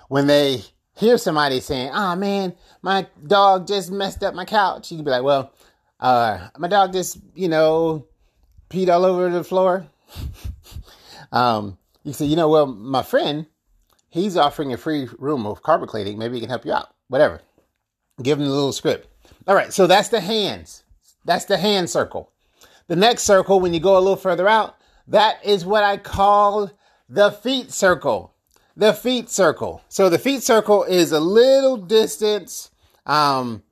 when 0.09 0.27
they 0.27 0.63
hear 0.97 1.17
somebody 1.17 1.61
saying, 1.61 1.91
oh 1.93 2.17
man, 2.17 2.55
my 2.81 3.07
dog 3.25 3.65
just 3.65 3.89
messed 3.89 4.21
up 4.21 4.35
my 4.35 4.43
couch, 4.43 4.91
you 4.91 4.97
can 4.97 5.05
be 5.05 5.11
like, 5.11 5.23
well, 5.23 5.53
uh, 6.01 6.49
my 6.57 6.67
dog 6.67 6.91
just, 6.91 7.19
you 7.35 7.47
know, 7.47 8.05
peed 8.69 8.93
all 8.93 9.05
over 9.05 9.29
the 9.29 9.45
floor. 9.45 9.87
um, 11.31 11.77
you 12.03 12.11
say, 12.11 12.25
you 12.25 12.35
know, 12.35 12.49
well, 12.49 12.65
my 12.65 13.01
friend, 13.01 13.45
he's 14.15 14.37
offering 14.37 14.73
a 14.73 14.77
free 14.77 15.09
room 15.19 15.45
of 15.45 15.61
carpet 15.61 15.89
cleaning. 15.89 16.17
Maybe 16.17 16.35
he 16.35 16.39
can 16.39 16.49
help 16.49 16.65
you 16.65 16.71
out. 16.71 16.87
Whatever. 17.09 17.41
Give 18.23 18.39
him 18.39 18.45
the 18.45 18.51
little 18.51 18.71
script. 18.71 19.07
All 19.45 19.53
right. 19.53 19.73
So 19.73 19.85
that's 19.85 20.07
the 20.07 20.21
hands. 20.21 20.83
That's 21.25 21.45
the 21.45 21.57
hand 21.57 21.89
circle. 21.89 22.31
The 22.87 22.95
next 22.95 23.23
circle, 23.23 23.59
when 23.59 23.73
you 23.73 23.79
go 23.79 23.97
a 23.97 23.99
little 23.99 24.15
further 24.15 24.47
out, 24.47 24.77
that 25.07 25.45
is 25.45 25.65
what 25.65 25.83
I 25.83 25.97
call 25.97 26.71
the 27.09 27.31
feet 27.31 27.71
circle. 27.71 28.33
The 28.77 28.93
feet 28.93 29.29
circle. 29.29 29.83
So 29.89 30.09
the 30.09 30.17
feet 30.17 30.43
circle 30.43 30.83
is 30.83 31.11
a 31.11 31.19
little 31.19 31.77
distance. 31.77 32.71
Um, 33.05 33.63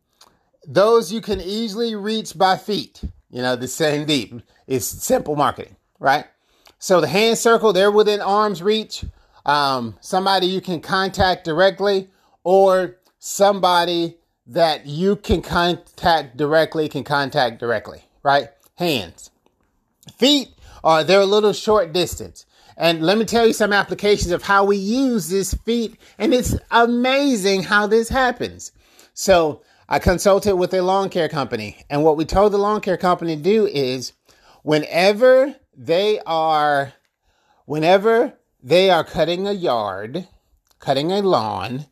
those 0.67 1.11
you 1.11 1.21
can 1.21 1.39
easily 1.39 1.95
reach 1.95 2.37
by 2.37 2.57
feet. 2.57 3.01
You 3.29 3.41
know, 3.41 3.55
the 3.55 3.67
same 3.67 4.05
deep. 4.05 4.41
It's 4.67 4.85
simple 4.85 5.35
marketing, 5.35 5.75
right? 5.99 6.25
So 6.79 6.99
the 6.99 7.07
hand 7.07 7.37
circle, 7.37 7.71
they're 7.71 7.91
within 7.91 8.21
arm's 8.21 8.61
reach. 8.61 9.05
Um, 9.45 9.97
somebody 10.01 10.47
you 10.47 10.61
can 10.61 10.79
contact 10.79 11.43
directly 11.43 12.09
or 12.43 12.97
somebody 13.19 14.17
that 14.47 14.85
you 14.85 15.15
can 15.15 15.41
contact 15.41 16.37
directly 16.37 16.89
can 16.89 17.03
contact 17.03 17.59
directly, 17.59 18.03
right? 18.23 18.49
Hands. 18.77 19.29
Feet 20.17 20.49
are 20.83 21.03
they're 21.03 21.21
a 21.21 21.25
little 21.25 21.53
short 21.53 21.93
distance. 21.93 22.45
And 22.75 23.03
let 23.03 23.17
me 23.17 23.25
tell 23.25 23.45
you 23.45 23.53
some 23.53 23.71
applications 23.71 24.31
of 24.31 24.43
how 24.43 24.65
we 24.65 24.77
use 24.77 25.29
this 25.29 25.53
feet. 25.53 25.95
And 26.17 26.33
it's 26.33 26.55
amazing 26.71 27.63
how 27.63 27.87
this 27.87 28.09
happens. 28.09 28.71
So 29.13 29.61
I 29.87 29.99
consulted 29.99 30.55
with 30.55 30.73
a 30.73 30.81
lawn 30.81 31.09
care 31.09 31.29
company. 31.29 31.77
And 31.89 32.03
what 32.03 32.17
we 32.17 32.25
told 32.25 32.51
the 32.51 32.57
lawn 32.57 32.81
care 32.81 32.97
company 32.97 33.35
to 33.35 33.41
do 33.41 33.67
is 33.67 34.13
whenever 34.63 35.55
they 35.75 36.19
are, 36.25 36.93
whenever 37.65 38.33
they 38.63 38.89
are 38.89 39.03
cutting 39.03 39.45
a 39.45 39.51
yard, 39.51 40.27
cutting 40.79 41.11
a 41.11 41.21
lawn, 41.21 41.85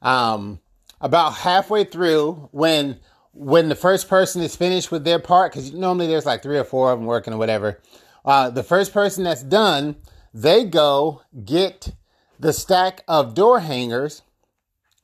um, 0.00 0.60
about 1.00 1.34
halfway 1.34 1.84
through 1.84 2.48
when 2.52 3.00
when 3.32 3.68
the 3.68 3.74
first 3.74 4.08
person 4.08 4.40
is 4.42 4.54
finished 4.54 4.92
with 4.92 5.04
their 5.04 5.18
part, 5.18 5.52
because 5.52 5.72
normally 5.72 6.06
there's 6.06 6.24
like 6.24 6.40
three 6.40 6.56
or 6.56 6.64
four 6.64 6.92
of 6.92 7.00
them 7.00 7.06
working 7.06 7.34
or 7.34 7.36
whatever. 7.36 7.80
Uh, 8.24 8.48
the 8.48 8.62
first 8.62 8.92
person 8.92 9.24
that's 9.24 9.42
done, 9.42 9.96
they 10.32 10.64
go 10.64 11.20
get 11.44 11.92
the 12.38 12.52
stack 12.52 13.02
of 13.08 13.34
door 13.34 13.58
hangers 13.58 14.22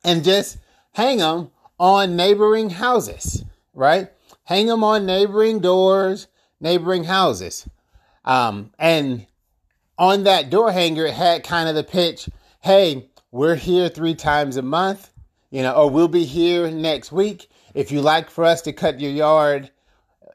and 0.05 0.23
just 0.23 0.59
hang 0.93 1.19
them 1.19 1.50
on 1.79 2.14
neighboring 2.14 2.71
houses, 2.71 3.45
right? 3.75 4.11
Hang 4.45 4.67
them 4.67 4.85
on 4.85 5.07
neighboring 5.07 5.59
doors, 5.59 6.29
neighboring 6.61 7.05
houses. 7.05 7.69
Um, 8.25 8.71
and 8.79 9.26
on 10.00 10.25
that 10.25 10.49
door 10.49 10.73
hanger, 10.73 11.04
it 11.04 11.12
had 11.12 11.45
kind 11.45 11.69
of 11.69 11.75
the 11.75 11.85
pitch, 11.85 12.30
hey, 12.61 13.11
we're 13.30 13.54
here 13.54 13.90
three 13.90 14.14
times 14.14 14.57
a 14.57 14.62
month, 14.62 15.12
you 15.50 15.62
know, 15.62 15.75
or 15.75 15.90
we'll 15.90 16.09
be 16.09 16.25
here 16.25 16.71
next 16.71 17.12
week. 17.12 17.50
If 17.75 17.92
you 17.92 18.00
like 18.00 18.30
for 18.30 18.47
us 18.47 18.62
to 18.62 18.73
cut 18.73 18.99
your 18.99 19.11
yard 19.11 19.71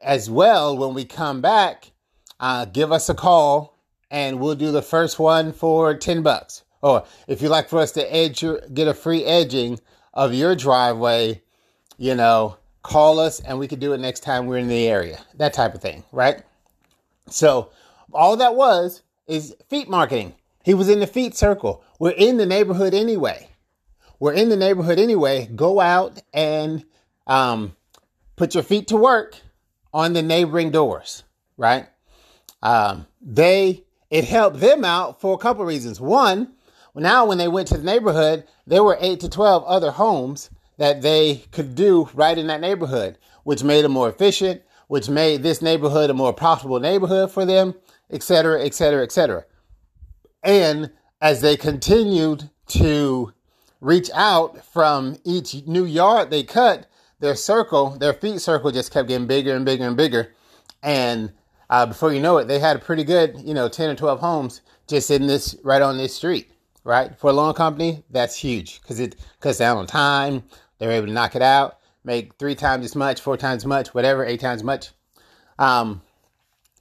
as 0.04 0.30
well 0.30 0.78
when 0.78 0.94
we 0.94 1.04
come 1.04 1.42
back, 1.42 1.92
uh, 2.40 2.66
give 2.66 2.92
us 2.92 3.10
a 3.10 3.16
call 3.16 3.76
and 4.12 4.40
we'll 4.40 4.54
do 4.54 4.72
the 4.72 4.84
first 4.84 5.18
one 5.18 5.52
for 5.52 5.96
10 5.96 6.22
bucks. 6.22 6.64
Or 6.84 7.04
if 7.28 7.42
you 7.42 7.50
like 7.50 7.68
for 7.68 7.80
us 7.80 7.92
to 7.94 8.14
edge 8.16 8.44
your, 8.44 8.62
get 8.72 8.88
a 8.88 8.94
free 8.94 9.26
edging 9.26 9.80
of 10.14 10.32
your 10.32 10.56
driveway, 10.56 11.42
you 11.98 12.14
know, 12.14 12.58
call 12.84 13.20
us 13.20 13.40
and 13.40 13.58
we 13.58 13.68
could 13.68 13.80
do 13.80 13.94
it 13.94 14.00
next 14.00 14.20
time 14.20 14.46
we're 14.46 14.58
in 14.58 14.68
the 14.68 14.88
area. 14.88 15.26
That 15.34 15.54
type 15.54 15.74
of 15.74 15.82
thing, 15.82 16.04
right? 16.12 16.44
So 17.32 17.72
all 18.14 18.38
that 18.38 18.56
was 18.56 19.02
is 19.28 19.56
feet 19.70 19.90
marketing. 19.90 20.36
He 20.64 20.74
was 20.74 20.90
in 20.90 21.00
the 21.00 21.08
feet 21.08 21.36
circle. 21.36 21.84
We're 22.00 22.12
in 22.12 22.38
the 22.38 22.46
neighborhood 22.46 22.94
anyway. 22.94 23.50
We're 24.20 24.34
in 24.34 24.50
the 24.50 24.58
neighborhood 24.58 25.00
anyway. 25.00 25.50
Go 25.54 25.80
out 25.80 26.22
and 26.34 26.86
um, 27.28 27.76
put 28.36 28.54
your 28.54 28.64
feet 28.64 28.88
to 28.88 28.98
work 28.98 29.36
on 29.94 30.14
the 30.14 30.22
neighboring 30.22 30.72
doors, 30.72 31.24
right? 31.58 31.88
Um, 32.62 33.08
they 33.22 33.84
it 34.10 34.26
helped 34.26 34.60
them 34.60 34.86
out 34.86 35.22
for 35.22 35.34
a 35.34 35.38
couple 35.38 35.66
reasons. 35.66 36.00
One, 36.00 36.54
now 36.96 37.26
when 37.26 37.38
they 37.38 37.48
went 37.48 37.68
to 37.70 37.78
the 37.78 37.84
neighborhood, 37.84 38.46
there 38.66 38.84
were 38.84 38.98
eight 39.00 39.20
to 39.22 39.30
twelve 39.30 39.64
other 39.66 39.92
homes 39.92 40.50
that 40.78 41.02
they 41.02 41.44
could 41.52 41.76
do 41.76 42.10
right 42.14 42.38
in 42.38 42.48
that 42.48 42.62
neighborhood, 42.62 43.18
which 43.44 43.64
made 43.64 43.84
them 43.84 43.94
more 43.94 44.10
efficient, 44.10 44.62
which 44.88 45.10
made 45.10 45.44
this 45.44 45.62
neighborhood 45.62 46.10
a 46.10 46.14
more 46.14 46.34
profitable 46.34 46.80
neighborhood 46.80 47.32
for 47.32 47.46
them, 47.46 47.76
etc., 48.10 48.64
etc., 48.64 49.04
etc. 49.04 49.46
And 50.44 50.92
as 51.22 51.42
they 51.42 51.58
continued 51.58 52.50
to 52.68 53.34
reach 53.82 54.10
out 54.14 54.66
from 54.66 55.18
each 55.24 55.66
new 55.66 55.86
yard 55.86 56.30
they 56.30 56.44
cut, 56.44 56.88
their 57.20 57.36
circle, 57.36 57.92
their 57.92 58.14
feet 58.14 58.42
circle 58.42 58.72
just 58.72 58.92
kept 58.92 59.08
getting 59.08 59.28
bigger 59.28 59.56
and 59.56 59.66
bigger 59.66 59.86
and 59.86 59.98
bigger. 59.98 60.34
And 60.84 61.32
uh, 61.70 61.86
before 61.86 62.14
you 62.14 62.20
know 62.20 62.38
it, 62.38 62.48
they 62.48 62.60
had 62.60 62.76
a 62.76 62.80
pretty 62.80 63.04
good, 63.04 63.40
you 63.42 63.54
know, 63.54 63.68
10 63.68 63.90
or 63.90 63.96
12 63.96 64.20
homes 64.20 64.62
just 64.88 65.10
in 65.10 65.28
this, 65.28 65.56
right 65.64 65.82
on 65.82 65.98
this 65.98 66.16
street, 66.16 66.52
right? 66.84 67.18
For 67.18 67.30
a 67.30 67.34
loan 67.34 67.54
company, 67.54 68.04
that's 68.10 68.36
huge 68.36 68.82
because 68.82 69.00
it 69.00 69.16
cuts 69.40 69.58
down 69.58 69.78
on 69.78 69.88
time. 69.88 70.44
They're 70.78 70.92
able 70.92 71.08
to 71.08 71.14
knock 71.14 71.36
it 71.36 71.42
out, 71.42 71.80
make 72.04 72.36
three 72.38 72.56
times 72.56 72.86
as 72.86 72.96
much, 72.96 73.22
four 73.22 73.38
times 73.38 73.64
as 73.64 73.66
much, 73.66 73.94
whatever, 73.94 74.26
eight 74.26 74.42
times 74.42 74.60
as 74.62 74.64
much, 74.64 74.90
um, 75.58 76.02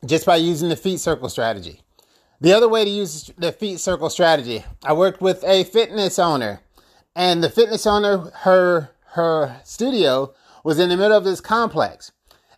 just 0.04 0.26
by 0.26 0.36
using 0.36 0.68
the 0.68 0.76
feet 0.76 1.00
circle 1.00 1.28
strategy. 1.28 1.80
The 2.40 2.52
other 2.52 2.68
way 2.68 2.84
to 2.84 2.90
use 2.90 3.30
the 3.38 3.52
feet 3.52 3.80
circle 3.80 4.10
strategy, 4.10 4.64
I 4.84 4.92
worked 4.92 5.20
with 5.20 5.42
a 5.44 5.64
fitness 5.64 6.18
owner, 6.18 6.60
and 7.16 7.42
the 7.42 7.50
fitness 7.50 7.86
owner, 7.86 8.30
her 8.42 8.90
her 9.14 9.60
studio 9.62 10.34
was 10.64 10.80
in 10.80 10.88
the 10.88 10.96
middle 10.96 11.16
of 11.16 11.24
this 11.24 11.40
complex. 11.40 12.10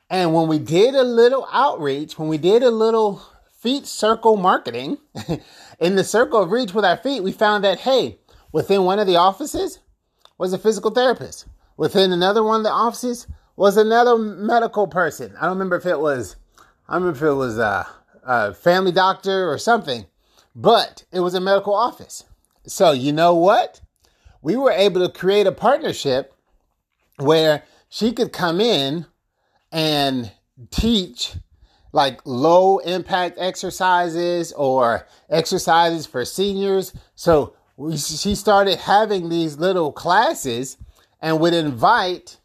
And 0.08 0.32
when 0.32 0.48
we 0.48 0.58
did 0.58 0.94
a 0.94 1.02
little 1.02 1.46
outreach, 1.52 2.18
when 2.18 2.28
we 2.28 2.38
did 2.38 2.62
a 2.62 2.70
little 2.70 3.22
feet 3.58 3.86
circle 3.86 4.36
marketing 4.36 4.98
in 5.80 5.96
the 5.96 6.04
circle 6.04 6.40
of 6.40 6.50
reach 6.50 6.72
with 6.72 6.84
our 6.84 6.96
feet, 6.96 7.22
we 7.22 7.32
found 7.32 7.64
that, 7.64 7.80
hey, 7.80 8.18
within 8.52 8.84
one 8.84 8.98
of 8.98 9.06
the 9.06 9.16
offices 9.16 9.80
was 10.38 10.52
a 10.52 10.58
physical 10.58 10.90
therapist. 10.90 11.46
Within 11.76 12.12
another 12.12 12.42
one 12.42 12.60
of 12.60 12.64
the 12.64 12.70
offices 12.70 13.26
was 13.56 13.76
another 13.76 14.16
medical 14.16 14.86
person. 14.86 15.34
I 15.36 15.42
don't 15.42 15.58
remember 15.58 15.76
if 15.76 15.84
it 15.84 16.00
was, 16.00 16.36
I 16.88 16.94
remember 16.94 17.16
if 17.16 17.22
it 17.22 17.34
was 17.34 17.58
a, 17.58 17.86
a 18.24 18.54
family 18.54 18.92
doctor 18.92 19.50
or 19.50 19.58
something, 19.58 20.06
but 20.54 21.04
it 21.12 21.20
was 21.20 21.34
a 21.34 21.40
medical 21.40 21.74
office. 21.74 22.24
So 22.66 22.92
you 22.92 23.12
know 23.12 23.34
what? 23.34 23.80
We 24.40 24.56
were 24.56 24.70
able 24.70 25.06
to 25.06 25.12
create 25.12 25.46
a 25.46 25.52
partnership 25.52 26.32
where 27.16 27.64
she 27.88 28.12
could 28.12 28.32
come 28.32 28.60
in 28.60 29.06
and 29.72 30.30
teach 30.70 31.34
like 31.92 32.20
low 32.24 32.78
impact 32.78 33.36
exercises 33.38 34.52
or 34.52 35.06
exercises 35.28 36.06
for 36.06 36.24
seniors. 36.24 36.92
So 37.14 37.54
we, 37.76 37.96
she 37.96 38.34
started 38.34 38.78
having 38.78 39.28
these 39.28 39.58
little 39.58 39.92
classes 39.92 40.76
and 41.20 41.40
would 41.40 41.54
invite 41.54 42.38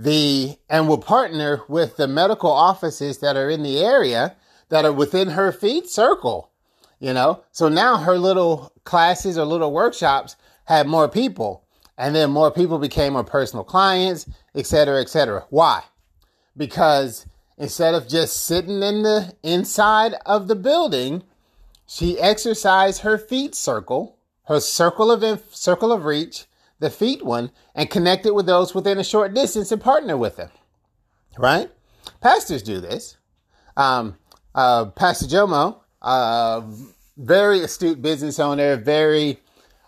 the 0.00 0.56
and 0.70 0.88
will 0.88 0.98
partner 0.98 1.62
with 1.68 1.96
the 1.98 2.08
medical 2.08 2.50
offices 2.50 3.18
that 3.18 3.36
are 3.36 3.50
in 3.50 3.62
the 3.62 3.78
area 3.84 4.34
that 4.70 4.84
are 4.86 4.92
within 4.92 5.30
her 5.30 5.52
feet 5.52 5.90
circle. 5.90 6.50
You 6.98 7.12
know, 7.12 7.44
so 7.50 7.68
now 7.68 7.96
her 7.98 8.18
little 8.18 8.72
classes 8.84 9.38
or 9.38 9.44
little 9.44 9.72
workshops 9.72 10.36
had 10.64 10.86
more 10.86 11.08
people, 11.08 11.64
and 11.96 12.14
then 12.14 12.30
more 12.30 12.50
people 12.50 12.78
became 12.78 13.14
her 13.14 13.24
personal 13.24 13.64
clients, 13.64 14.28
et 14.54 14.66
cetera, 14.66 15.00
et 15.00 15.08
cetera. 15.08 15.46
Why? 15.50 15.82
Because 16.56 17.26
instead 17.56 17.94
of 17.94 18.08
just 18.08 18.44
sitting 18.44 18.82
in 18.82 19.02
the 19.02 19.34
inside 19.42 20.14
of 20.26 20.48
the 20.48 20.56
building, 20.56 21.22
she 21.86 22.18
exercised 22.18 23.00
her 23.00 23.18
feet 23.18 23.54
circle, 23.54 24.16
her 24.44 24.60
circle 24.60 25.10
of 25.10 25.42
circle 25.52 25.92
of 25.92 26.04
reach, 26.04 26.46
the 26.80 26.90
feet 26.90 27.24
one, 27.24 27.50
and 27.74 27.88
connect 27.88 28.26
it 28.26 28.34
with 28.34 28.46
those 28.46 28.74
within 28.74 28.98
a 28.98 29.04
short 29.04 29.34
distance 29.34 29.70
and 29.70 29.80
partner 29.80 30.16
with 30.16 30.36
them. 30.36 30.50
Right? 31.38 31.70
Pastors 32.20 32.62
do 32.62 32.80
this. 32.80 33.16
Um, 33.76 34.16
uh, 34.54 34.86
Pastor 34.86 35.26
Jomo, 35.26 35.80
uh, 36.02 36.62
very 37.16 37.60
astute 37.60 38.02
business 38.02 38.38
owner, 38.38 38.76
very, 38.76 39.40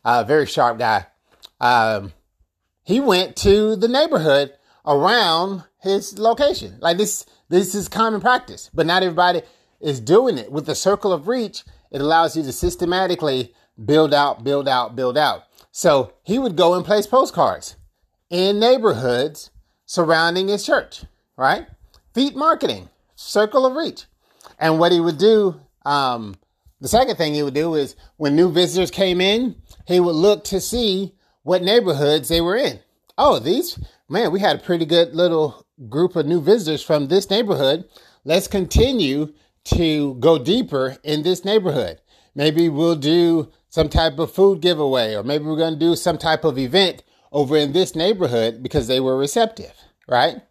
uh, 0.04 0.24
very 0.24 0.46
sharp 0.46 0.78
guy. 0.78 1.06
Um, 1.60 2.12
he 2.84 3.00
went 3.00 3.36
to 3.36 3.76
the 3.76 3.88
neighborhood 3.88 4.52
around 4.86 5.64
his 5.80 6.18
location. 6.18 6.78
Like 6.80 6.98
this, 6.98 7.26
this 7.48 7.74
is 7.74 7.88
common 7.88 8.20
practice, 8.20 8.70
but 8.72 8.86
not 8.86 9.02
everybody 9.02 9.42
is 9.80 10.00
doing 10.00 10.38
it. 10.38 10.52
With 10.52 10.66
the 10.66 10.74
circle 10.74 11.12
of 11.12 11.28
reach, 11.28 11.64
it 11.90 12.00
allows 12.00 12.36
you 12.36 12.42
to 12.42 12.52
systematically 12.52 13.54
build 13.84 14.14
out, 14.14 14.44
build 14.44 14.68
out, 14.68 14.96
build 14.96 15.18
out. 15.18 15.44
So 15.70 16.12
he 16.22 16.38
would 16.38 16.56
go 16.56 16.74
and 16.74 16.84
place 16.84 17.06
postcards 17.06 17.76
in 18.30 18.60
neighborhoods 18.60 19.50
surrounding 19.86 20.48
his 20.48 20.64
church, 20.64 21.04
right? 21.36 21.66
Feet 22.14 22.36
marketing, 22.36 22.88
circle 23.14 23.66
of 23.66 23.74
reach. 23.74 24.04
And 24.58 24.78
what 24.78 24.92
he 24.92 25.00
would 25.00 25.18
do, 25.18 25.60
um, 25.84 26.36
the 26.80 26.88
second 26.88 27.16
thing 27.16 27.34
he 27.34 27.42
would 27.42 27.54
do 27.54 27.74
is 27.74 27.96
when 28.16 28.36
new 28.36 28.50
visitors 28.50 28.90
came 28.90 29.20
in, 29.20 29.56
he 29.86 30.00
would 30.00 30.14
look 30.14 30.44
to 30.44 30.60
see 30.60 31.14
what 31.42 31.62
neighborhoods 31.62 32.28
they 32.28 32.40
were 32.40 32.56
in. 32.56 32.80
Oh, 33.18 33.38
these, 33.38 33.78
man, 34.08 34.32
we 34.32 34.40
had 34.40 34.56
a 34.56 34.62
pretty 34.62 34.84
good 34.86 35.14
little 35.14 35.66
group 35.88 36.16
of 36.16 36.26
new 36.26 36.40
visitors 36.40 36.82
from 36.82 37.08
this 37.08 37.30
neighborhood. 37.30 37.84
Let's 38.24 38.48
continue 38.48 39.32
to 39.64 40.14
go 40.14 40.38
deeper 40.38 40.96
in 41.02 41.22
this 41.22 41.44
neighborhood. 41.44 42.00
Maybe 42.34 42.68
we'll 42.68 42.96
do 42.96 43.50
some 43.72 43.88
type 43.88 44.18
of 44.18 44.30
food 44.30 44.60
giveaway, 44.60 45.14
or 45.14 45.22
maybe 45.22 45.44
we're 45.44 45.56
going 45.56 45.72
to 45.72 45.78
do 45.80 45.96
some 45.96 46.18
type 46.18 46.44
of 46.44 46.58
event 46.58 47.02
over 47.32 47.56
in 47.56 47.72
this 47.72 47.96
neighborhood 47.96 48.62
because 48.62 48.86
they 48.86 49.00
were 49.00 49.16
receptive, 49.16 49.72
right? 50.06 50.42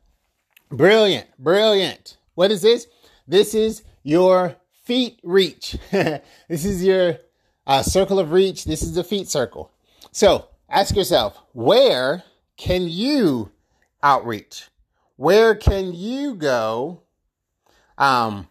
Brilliant, 0.72 1.28
brilliant. 1.38 2.18
What 2.34 2.50
is 2.50 2.64
this? 2.64 2.88
This 3.28 3.54
is 3.54 3.84
your 4.02 4.56
feet 4.86 5.20
reach. 5.22 5.78
this 5.92 6.66
is 6.66 6.84
your 6.84 7.20
uh, 7.68 7.84
circle 7.84 8.18
of 8.18 8.32
reach. 8.32 8.66
This 8.66 8.82
is 8.82 8.96
the 8.96 9.04
feet 9.04 9.30
circle. 9.30 9.70
So 10.12 10.48
ask 10.68 10.96
yourself, 10.96 11.38
where 11.54 12.24
can 12.58 12.88
you 12.88 13.52
outreach? 14.02 14.68
Where 15.18 15.54
can 15.54 15.94
you 15.94 16.34
go 16.34 17.04
um, 18.00 18.48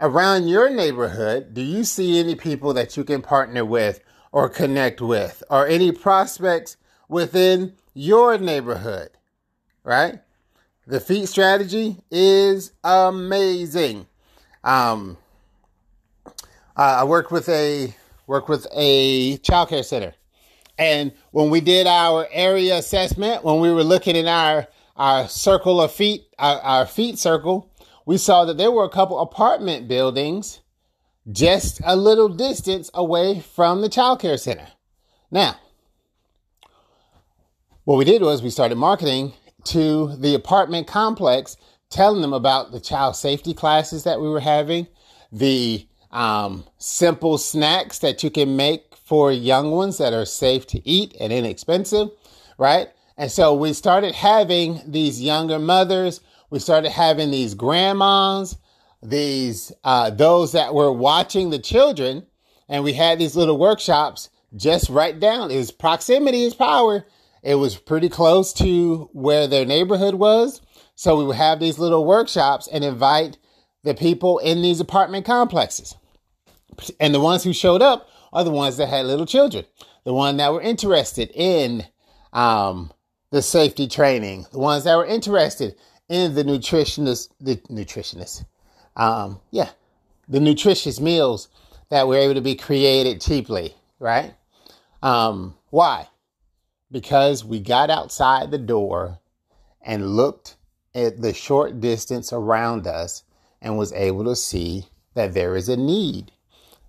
around 0.00 0.48
your 0.48 0.70
neighborhood, 0.70 1.54
do 1.54 1.60
you 1.60 1.84
see 1.84 2.18
any 2.18 2.34
people 2.34 2.72
that 2.74 2.96
you 2.96 3.04
can 3.04 3.22
partner 3.22 3.64
with 3.64 4.00
or 4.32 4.48
connect 4.48 5.00
with 5.00 5.42
or 5.50 5.66
any 5.66 5.92
prospects 5.92 6.76
within 7.08 7.74
your 7.94 8.38
neighborhood? 8.38 9.10
Right? 9.84 10.20
The 10.86 11.00
feet 11.00 11.28
strategy 11.28 11.98
is 12.10 12.72
amazing. 12.82 14.06
Um, 14.64 15.16
I 16.76 17.04
work 17.04 17.30
with 17.30 17.48
a 17.48 17.94
work 18.26 18.48
with 18.48 18.66
a 18.72 19.38
childcare 19.38 19.84
center, 19.84 20.14
and 20.78 21.12
when 21.30 21.50
we 21.50 21.60
did 21.60 21.86
our 21.86 22.26
area 22.30 22.78
assessment, 22.78 23.44
when 23.44 23.60
we 23.60 23.70
were 23.70 23.84
looking 23.84 24.16
in 24.16 24.26
our 24.26 24.66
our 24.96 25.28
circle 25.28 25.80
of 25.80 25.92
feet, 25.92 26.24
our, 26.38 26.60
our 26.60 26.86
feet 26.86 27.18
circle, 27.18 27.69
we 28.10 28.18
saw 28.18 28.44
that 28.44 28.56
there 28.58 28.72
were 28.72 28.82
a 28.82 28.88
couple 28.88 29.20
apartment 29.20 29.86
buildings 29.86 30.62
just 31.30 31.80
a 31.84 31.94
little 31.94 32.28
distance 32.28 32.90
away 32.92 33.38
from 33.38 33.82
the 33.82 33.88
child 33.88 34.18
care 34.18 34.36
center. 34.36 34.66
Now, 35.30 35.54
what 37.84 37.98
we 37.98 38.04
did 38.04 38.20
was 38.20 38.42
we 38.42 38.50
started 38.50 38.74
marketing 38.74 39.34
to 39.66 40.16
the 40.16 40.34
apartment 40.34 40.88
complex, 40.88 41.56
telling 41.88 42.20
them 42.20 42.32
about 42.32 42.72
the 42.72 42.80
child 42.80 43.14
safety 43.14 43.54
classes 43.54 44.02
that 44.02 44.20
we 44.20 44.28
were 44.28 44.40
having, 44.40 44.88
the 45.30 45.86
um, 46.10 46.64
simple 46.78 47.38
snacks 47.38 48.00
that 48.00 48.24
you 48.24 48.30
can 48.30 48.56
make 48.56 48.96
for 48.96 49.30
young 49.30 49.70
ones 49.70 49.98
that 49.98 50.12
are 50.12 50.26
safe 50.26 50.66
to 50.66 50.84
eat 50.84 51.14
and 51.20 51.32
inexpensive, 51.32 52.08
right? 52.58 52.88
And 53.16 53.30
so 53.30 53.54
we 53.54 53.72
started 53.72 54.16
having 54.16 54.80
these 54.84 55.22
younger 55.22 55.60
mothers 55.60 56.20
we 56.50 56.58
started 56.58 56.90
having 56.90 57.30
these 57.30 57.54
grandmas, 57.54 58.56
these 59.02 59.72
uh, 59.84 60.10
those 60.10 60.52
that 60.52 60.74
were 60.74 60.92
watching 60.92 61.50
the 61.50 61.58
children, 61.58 62.26
and 62.68 62.84
we 62.84 62.92
had 62.92 63.18
these 63.18 63.36
little 63.36 63.58
workshops 63.58 64.28
just 64.56 64.90
right 64.90 65.18
down. 65.18 65.50
It 65.50 65.56
was 65.56 65.70
proximity 65.70 66.44
is 66.44 66.54
power. 66.54 67.06
It 67.42 67.54
was 67.54 67.76
pretty 67.76 68.08
close 68.08 68.52
to 68.54 69.08
where 69.12 69.46
their 69.46 69.64
neighborhood 69.64 70.16
was. 70.16 70.60
So 70.94 71.16
we 71.16 71.24
would 71.24 71.36
have 71.36 71.60
these 71.60 71.78
little 71.78 72.04
workshops 72.04 72.68
and 72.70 72.84
invite 72.84 73.38
the 73.84 73.94
people 73.94 74.38
in 74.38 74.60
these 74.60 74.80
apartment 74.80 75.24
complexes. 75.24 75.94
And 76.98 77.14
the 77.14 77.20
ones 77.20 77.42
who 77.42 77.54
showed 77.54 77.80
up 77.80 78.08
are 78.32 78.44
the 78.44 78.50
ones 78.50 78.76
that 78.76 78.88
had 78.88 79.06
little 79.06 79.24
children, 79.24 79.64
the 80.04 80.12
ones 80.12 80.36
that 80.38 80.52
were 80.52 80.60
interested 80.60 81.30
in 81.34 81.86
um, 82.32 82.92
the 83.30 83.40
safety 83.40 83.88
training, 83.88 84.46
the 84.52 84.58
ones 84.58 84.84
that 84.84 84.96
were 84.96 85.06
interested 85.06 85.74
and 86.10 86.34
the 86.34 86.44
nutritionist, 86.44 87.28
the 87.40 87.56
nutritionist, 87.70 88.44
um, 88.96 89.40
yeah, 89.50 89.70
the 90.28 90.40
nutritious 90.40 91.00
meals 91.00 91.48
that 91.88 92.06
were 92.06 92.16
able 92.16 92.34
to 92.34 92.40
be 92.40 92.56
created 92.56 93.20
cheaply, 93.20 93.74
right? 94.00 94.34
Um, 95.02 95.54
why? 95.70 96.08
Because 96.90 97.44
we 97.44 97.60
got 97.60 97.90
outside 97.90 98.50
the 98.50 98.58
door 98.58 99.18
and 99.80 100.16
looked 100.16 100.56
at 100.94 101.22
the 101.22 101.32
short 101.32 101.80
distance 101.80 102.32
around 102.32 102.86
us 102.86 103.22
and 103.62 103.78
was 103.78 103.92
able 103.92 104.24
to 104.24 104.34
see 104.36 104.86
that 105.14 105.32
there 105.32 105.56
is 105.56 105.68
a 105.68 105.76
need. 105.76 106.32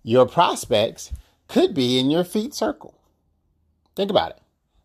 Your 0.04 0.26
prospects 0.26 1.12
could 1.48 1.76
be 1.76 2.00
in 2.00 2.10
your 2.10 2.24
feet 2.24 2.56
circle. 2.56 2.96
Think 3.96 4.10
about 4.10 4.32
it. 4.32 4.40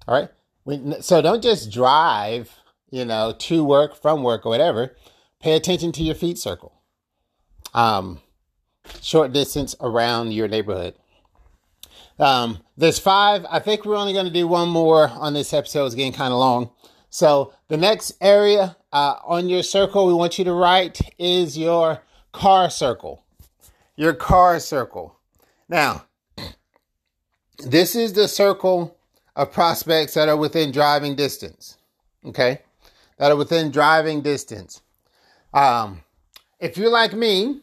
All 0.07 0.15
right. 0.21 1.03
So 1.03 1.23
don't 1.23 1.43
just 1.43 1.73
drive 1.73 2.51
you 2.91 3.05
know, 3.05 3.35
to 3.39 3.65
work, 3.65 4.01
from 4.01 4.23
work, 4.23 4.47
or 4.47 4.51
whatever, 4.51 4.95
pay 5.41 5.55
attention 5.55 5.93
to 5.93 6.03
your 6.03 6.15
feet 6.15 6.39
circle. 6.39 6.73
Um, 7.75 8.21
short 9.03 9.33
distance 9.33 9.75
around 9.81 10.33
your 10.33 10.49
neighborhood. 10.49 10.95
Um, 12.19 12.61
there's 12.77 12.99
five. 12.99 13.45
I 13.51 13.59
think 13.59 13.85
we're 13.85 13.97
only 13.97 14.13
going 14.13 14.27
to 14.27 14.33
do 14.33 14.47
one 14.47 14.69
more 14.69 15.09
on 15.09 15.35
this 15.35 15.53
episode. 15.53 15.87
It's 15.87 15.95
getting 15.95 16.13
kind 16.13 16.33
of 16.33 16.39
long. 16.39 16.71
So 17.11 17.53
the 17.69 17.77
next 17.77 18.13
area 18.21 18.77
uh, 18.93 19.17
on 19.25 19.49
your 19.49 19.63
circle 19.63 20.07
we 20.07 20.15
want 20.15 20.39
you 20.39 20.45
to 20.45 20.53
write 20.53 21.01
is 21.19 21.59
your 21.59 22.03
car 22.33 22.71
circle. 22.71 23.25
Your 23.97 24.15
car 24.15 24.61
circle. 24.61 25.19
Now, 25.69 26.07
this 27.59 27.95
is 27.95 28.13
the 28.13 28.29
circle 28.29 28.97
of 29.35 29.53
prospects 29.53 30.15
that 30.15 30.29
are 30.29 30.37
within 30.37 30.73
driving 30.73 31.17
distance. 31.17 31.77
Okay 32.25 32.61
that 33.19 33.33
are 33.33 33.37
within 33.37 33.71
driving 33.71 34.21
distance. 34.21 34.83
Um, 35.53 36.03
if 36.61 36.77
you're 36.77 36.91
like 36.91 37.13
me, 37.13 37.61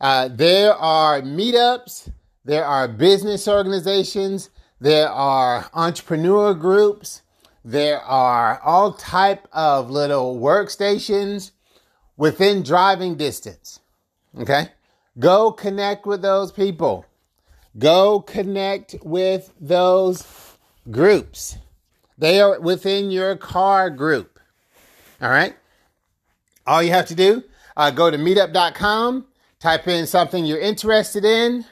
uh, 0.00 0.28
there 0.28 0.74
are 0.74 1.22
meetups, 1.22 2.10
there 2.44 2.64
are 2.64 2.86
business 2.86 3.48
organizations, 3.48 4.50
there 4.80 5.08
are 5.08 5.70
entrepreneur 5.72 6.54
groups, 6.54 7.22
there 7.64 8.00
are 8.00 8.60
all 8.60 8.92
type 8.92 9.48
of 9.52 9.90
little 9.90 10.38
workstations 10.38 11.50
within 12.16 12.62
driving 12.62 13.16
distance. 13.16 13.80
Okay? 14.38 14.68
Go 15.18 15.50
connect 15.50 16.06
with 16.06 16.22
those 16.22 16.52
people. 16.52 17.06
Go 17.78 18.20
connect 18.20 18.96
with 19.02 19.52
those 19.60 20.26
groups. 20.90 21.56
They 22.18 22.40
are 22.40 22.60
within 22.60 23.10
your 23.10 23.36
car 23.36 23.90
group. 23.90 24.35
All 25.20 25.30
right. 25.30 25.56
All 26.66 26.82
you 26.82 26.90
have 26.90 27.06
to 27.06 27.14
do, 27.14 27.44
uh, 27.76 27.90
go 27.90 28.10
to 28.10 28.18
meetup.com, 28.18 29.26
type 29.60 29.86
in 29.86 30.06
something 30.06 30.44
you're 30.44 30.58
interested 30.58 31.24
in, 31.24 31.64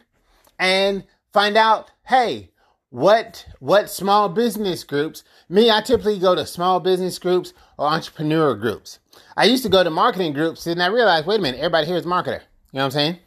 and 0.58 1.04
find 1.32 1.56
out, 1.56 1.90
hey, 2.04 2.50
what 2.94 3.44
what 3.58 3.90
small 3.90 4.28
business 4.28 4.84
groups. 4.84 5.24
Me, 5.48 5.68
I 5.68 5.80
typically 5.80 6.20
go 6.20 6.36
to 6.36 6.46
small 6.46 6.78
business 6.78 7.18
groups 7.18 7.52
or 7.76 7.88
entrepreneur 7.88 8.54
groups. 8.54 9.00
I 9.36 9.46
used 9.46 9.64
to 9.64 9.68
go 9.68 9.82
to 9.82 9.90
marketing 9.90 10.32
groups, 10.32 10.68
and 10.68 10.80
I 10.80 10.86
realized, 10.86 11.26
wait 11.26 11.40
a 11.40 11.42
minute, 11.42 11.58
everybody 11.58 11.88
here 11.88 11.96
is 11.96 12.06
marketer. 12.06 12.40
You 12.72 12.78
know 12.78 12.82
what 12.82 12.84
I'm 12.84 12.90
saying? 12.92 13.18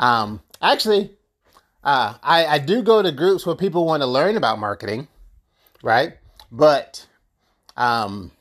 Um, 0.00 0.42
actually, 0.60 1.12
uh, 1.84 2.14
I, 2.24 2.46
I 2.46 2.58
do 2.58 2.82
go 2.82 3.02
to 3.02 3.12
groups 3.12 3.46
where 3.46 3.54
people 3.54 3.86
want 3.86 4.02
to 4.02 4.06
learn 4.08 4.36
about 4.36 4.58
marketing, 4.58 5.06
right? 5.80 6.14
But 6.50 7.06
um, 7.76 8.32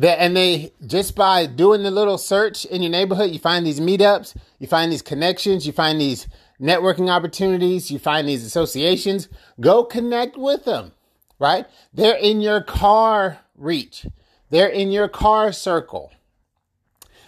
that 0.00 0.18
and 0.18 0.34
they 0.34 0.72
just 0.86 1.14
by 1.14 1.44
doing 1.44 1.82
the 1.82 1.90
little 1.90 2.16
search 2.16 2.64
in 2.64 2.82
your 2.82 2.90
neighborhood, 2.90 3.32
you 3.32 3.38
find 3.38 3.66
these 3.66 3.80
meetups, 3.80 4.34
you 4.58 4.66
find 4.66 4.90
these 4.90 5.02
connections, 5.02 5.66
you 5.66 5.74
find 5.74 6.00
these 6.00 6.26
networking 6.58 7.10
opportunities, 7.10 7.90
you 7.90 7.98
find 7.98 8.26
these 8.26 8.44
associations. 8.44 9.28
Go 9.60 9.84
connect 9.84 10.38
with 10.38 10.64
them, 10.64 10.92
right? 11.38 11.66
They're 11.92 12.16
in 12.16 12.40
your 12.40 12.62
car 12.62 13.40
reach. 13.54 14.06
They're 14.48 14.68
in 14.68 14.90
your 14.90 15.06
car 15.06 15.52
circle. 15.52 16.10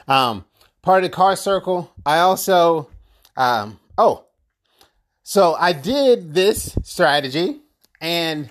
Um, 0.09 0.47
part 0.81 1.05
of 1.05 1.11
the 1.11 1.15
car 1.15 1.37
circle. 1.37 1.93
I 2.07 2.21
also, 2.21 2.89
um, 3.37 3.81
oh, 3.99 4.25
so 5.23 5.55
I 5.55 5.75
did 5.75 6.33
this 6.33 6.75
strategy, 6.83 7.61
and 8.01 8.49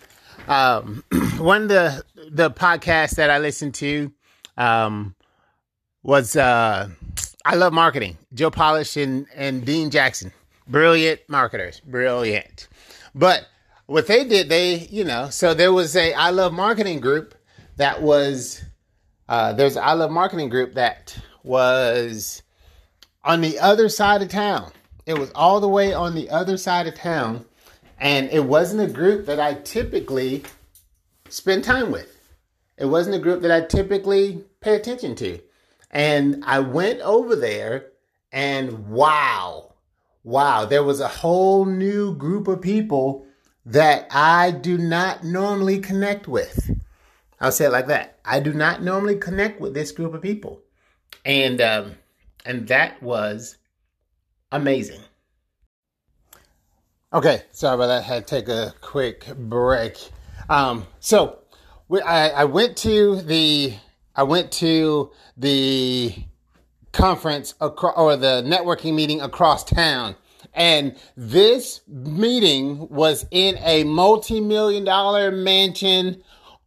um, 0.48 1.04
one 1.40 1.64
of 1.64 1.70
the 1.70 2.04
the 2.30 2.52
podcast 2.52 3.16
that 3.16 3.30
I 3.30 3.40
listened 3.40 3.76
to 3.76 4.12
um, 4.58 5.16
was 6.04 6.36
uh, 6.36 6.90
I 7.46 7.56
love 7.56 7.74
marketing. 7.74 8.18
Joe 8.34 8.52
Polish 8.52 8.98
and 8.98 9.28
and 9.36 9.66
Dean 9.66 9.90
Jackson, 9.90 10.32
brilliant 10.68 11.22
marketers, 11.28 11.80
brilliant. 11.82 12.68
But 13.16 13.48
what 13.86 14.08
they 14.08 14.24
did, 14.26 14.50
they 14.50 14.76
you 14.76 15.04
know, 15.04 15.30
so 15.30 15.54
there 15.54 15.74
was 15.74 15.96
a 15.96 16.14
I 16.14 16.30
love 16.30 16.54
marketing 16.54 17.00
group 17.00 17.36
that 17.78 18.02
was 18.02 18.64
uh, 19.28 19.54
there's 19.54 19.78
I 19.78 19.94
love 19.94 20.12
marketing 20.12 20.50
group 20.50 20.76
that 20.76 21.18
was 21.44 22.44
on 23.24 23.42
the 23.42 23.60
other 23.60 23.90
side 23.90 24.22
of 24.22 24.30
town. 24.30 24.72
It 25.06 25.18
was 25.18 25.32
all 25.34 25.60
the 25.60 25.68
way 25.68 25.94
on 25.94 26.14
the 26.16 26.30
other 26.30 26.58
side 26.58 26.88
of 26.88 26.96
town, 26.96 27.46
and 28.00 28.30
it 28.30 28.46
wasn't 28.46 28.90
a 28.90 28.94
group 28.94 29.26
that 29.26 29.40
I 29.40 29.56
typically 29.56 30.44
spend 31.32 31.64
time 31.64 31.92
with. 31.92 32.18
It 32.78 32.86
wasn't 32.86 33.16
a 33.16 33.20
group 33.20 33.42
that 33.42 33.52
I 33.52 33.62
typically 33.62 34.44
pay 34.60 34.76
attention 34.76 35.16
to. 35.16 35.40
And 35.90 36.44
I 36.46 36.60
went 36.60 37.02
over 37.02 37.36
there, 37.36 37.88
and 38.32 38.88
wow, 38.90 39.74
wow, 40.24 40.66
there 40.66 40.84
was 40.84 41.00
a 41.00 41.08
whole 41.08 41.66
new 41.66 42.16
group 42.16 42.48
of 42.48 42.62
people 42.62 43.26
that 43.66 44.08
I 44.12 44.52
do 44.52 44.78
not 44.78 45.24
normally 45.24 45.80
connect 45.80 46.28
with. 46.28 46.72
I'll 47.40 47.52
say 47.52 47.66
it 47.66 47.72
like 47.72 47.88
that. 47.88 48.20
I 48.24 48.40
do 48.40 48.54
not 48.54 48.84
normally 48.84 49.18
connect 49.18 49.60
with 49.60 49.74
this 49.74 49.92
group 49.92 50.14
of 50.14 50.22
people, 50.22 50.62
and 51.26 51.60
um, 51.60 51.96
and 52.46 52.68
that 52.68 53.02
was 53.04 53.58
amazing. 54.52 55.02
Okay, 57.14 57.44
sorry 57.52 57.76
about 57.76 57.88
that. 57.88 58.04
I 58.04 58.06
had 58.06 58.28
to 58.28 58.36
take 58.36 58.48
a 58.48 58.74
quick 58.80 59.28
break. 59.36 59.98
Um, 60.52 60.86
so 61.00 61.40
we, 61.88 62.02
I, 62.02 62.42
I 62.42 62.44
went 62.44 62.76
to 62.80 63.22
the 63.22 63.74
I 64.14 64.24
went 64.24 64.52
to 64.54 65.12
the 65.38 66.14
conference 66.92 67.54
acro- 67.62 67.94
or 67.94 68.18
the 68.18 68.44
networking 68.46 68.94
meeting 68.94 69.22
across 69.22 69.64
town. 69.64 70.16
And 70.54 70.98
this 71.16 71.80
meeting 71.88 72.90
was 72.90 73.26
in 73.32 73.58
a 73.60 73.86
multi-million 73.86 74.84
dollar 74.84 75.32
mansion 75.32 76.22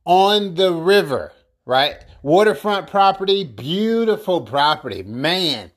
on 0.07 0.55
the 0.55 0.73
river, 0.73 1.33
right? 1.66 1.97
Waterfront 2.23 2.88
property, 2.88 3.44
beautiful 3.44 4.40
property, 4.40 5.03
man. 5.03 5.70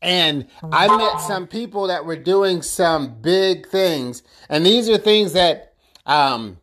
And 0.00 0.46
I 0.62 0.96
met 0.96 1.20
some 1.20 1.48
people 1.48 1.88
that 1.88 2.04
were 2.04 2.14
doing 2.14 2.62
some 2.62 3.20
big 3.20 3.68
things. 3.68 4.22
And 4.48 4.64
these 4.64 4.88
are 4.88 4.98
things 4.98 5.32
that, 5.32 5.74
um, 6.06 6.58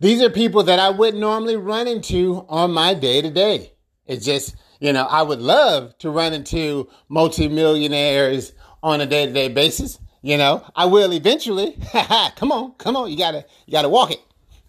these 0.00 0.22
are 0.22 0.30
people 0.30 0.62
that 0.64 0.78
I 0.78 0.88
wouldn't 0.88 1.20
normally 1.20 1.56
run 1.56 1.86
into 1.86 2.46
on 2.48 2.72
my 2.72 2.94
day 2.94 3.20
to 3.20 3.30
day. 3.30 3.74
It's 4.06 4.24
just, 4.24 4.56
you 4.80 4.94
know, 4.94 5.04
I 5.04 5.22
would 5.22 5.40
love 5.40 5.96
to 5.98 6.10
run 6.10 6.32
into 6.32 6.88
multimillionaires 7.08 8.52
on 8.82 9.02
a 9.02 9.06
day 9.06 9.26
to 9.26 9.32
day 9.32 9.48
basis. 9.48 9.98
You 10.22 10.38
know, 10.38 10.64
I 10.74 10.86
will 10.86 11.12
eventually. 11.12 11.78
come 12.36 12.50
on, 12.50 12.72
come 12.78 12.96
on. 12.96 13.10
You 13.10 13.18
gotta, 13.18 13.44
you 13.66 13.72
gotta 13.72 13.90
walk 13.90 14.10
it. 14.10 14.20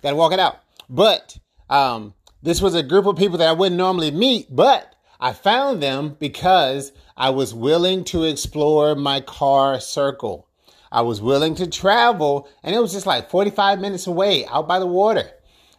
gotta 0.04 0.18
walk 0.18 0.34
it 0.34 0.40
out. 0.40 0.58
But, 0.90 1.38
um, 1.70 2.14
this 2.44 2.62
was 2.62 2.76
a 2.76 2.84
group 2.84 3.06
of 3.06 3.16
people 3.16 3.38
that 3.38 3.48
I 3.48 3.54
wouldn't 3.54 3.78
normally 3.78 4.12
meet, 4.12 4.54
but 4.54 4.96
I 5.20 5.32
found 5.32 5.82
them 5.82 6.18
because 6.20 6.92
I 7.16 7.30
was 7.30 7.54
willing 7.54 8.04
to 8.06 8.24
explore 8.24 8.96
my 8.96 9.22
car 9.22 9.80
circle. 9.80 10.48
I 10.92 11.02
was 11.02 11.22
willing 11.22 11.56
to 11.56 11.68
travel, 11.68 12.50
and 12.64 12.76
it 12.76 12.80
was 12.80 12.92
just 12.92 13.06
like 13.06 13.30
45 13.30 13.80
minutes 13.80 14.08
away 14.08 14.46
out 14.46 14.68
by 14.68 14.80
the 14.80 14.88
water, 14.88 15.30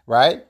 right? 0.07 0.44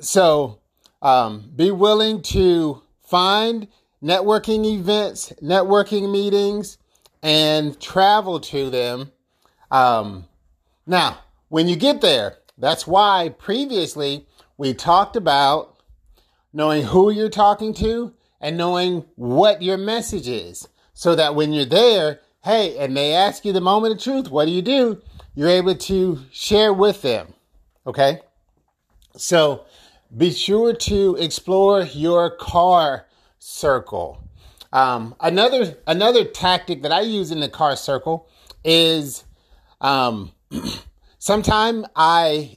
So, 0.00 0.60
um, 1.00 1.50
be 1.54 1.70
willing 1.70 2.22
to 2.22 2.82
find 3.00 3.68
networking 4.02 4.64
events, 4.66 5.32
networking 5.42 6.10
meetings, 6.10 6.76
and 7.22 7.80
travel 7.80 8.40
to 8.40 8.68
them. 8.68 9.12
Um, 9.70 10.26
now, 10.86 11.18
when 11.48 11.68
you 11.68 11.76
get 11.76 12.00
there, 12.00 12.38
that's 12.58 12.86
why 12.86 13.34
previously 13.38 14.26
we 14.58 14.74
talked 14.74 15.16
about 15.16 15.76
knowing 16.52 16.84
who 16.84 17.10
you're 17.10 17.30
talking 17.30 17.72
to 17.74 18.12
and 18.40 18.56
knowing 18.56 19.04
what 19.14 19.62
your 19.62 19.78
message 19.78 20.28
is 20.28 20.68
so 20.92 21.14
that 21.14 21.34
when 21.34 21.52
you're 21.52 21.64
there, 21.64 22.20
hey, 22.44 22.76
and 22.78 22.96
they 22.96 23.14
ask 23.14 23.44
you 23.44 23.52
the 23.52 23.60
moment 23.60 23.94
of 23.94 24.02
truth, 24.02 24.30
what 24.30 24.46
do 24.46 24.50
you 24.50 24.62
do? 24.62 25.00
You're 25.34 25.48
able 25.48 25.74
to 25.74 26.20
share 26.30 26.72
with 26.72 27.02
them. 27.02 27.34
Okay? 27.86 28.20
So 29.16 29.64
be 30.16 30.30
sure 30.30 30.74
to 30.74 31.16
explore 31.16 31.82
your 31.82 32.30
car 32.30 33.06
circle. 33.38 34.22
Um, 34.72 35.14
another 35.20 35.76
another 35.86 36.24
tactic 36.24 36.82
that 36.82 36.92
I 36.92 37.02
use 37.02 37.30
in 37.30 37.40
the 37.40 37.48
car 37.48 37.76
circle 37.76 38.28
is 38.64 39.24
um, 39.80 40.32
sometime 41.18 41.84
I 41.94 42.56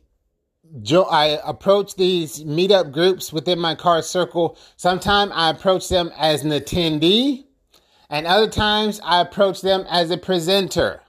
jo- 0.81 1.03
I 1.03 1.39
approach 1.45 1.95
these 1.95 2.43
meetup 2.43 2.91
groups 2.93 3.33
within 3.33 3.59
my 3.59 3.75
car 3.75 4.01
circle. 4.01 4.57
Sometimes 4.77 5.31
I 5.35 5.49
approach 5.49 5.89
them 5.89 6.11
as 6.17 6.43
an 6.43 6.51
attendee, 6.51 7.45
and 8.09 8.27
other 8.27 8.49
times 8.49 8.99
I 9.03 9.21
approach 9.21 9.61
them 9.61 9.85
as 9.89 10.11
a 10.11 10.17
presenter. 10.17 11.01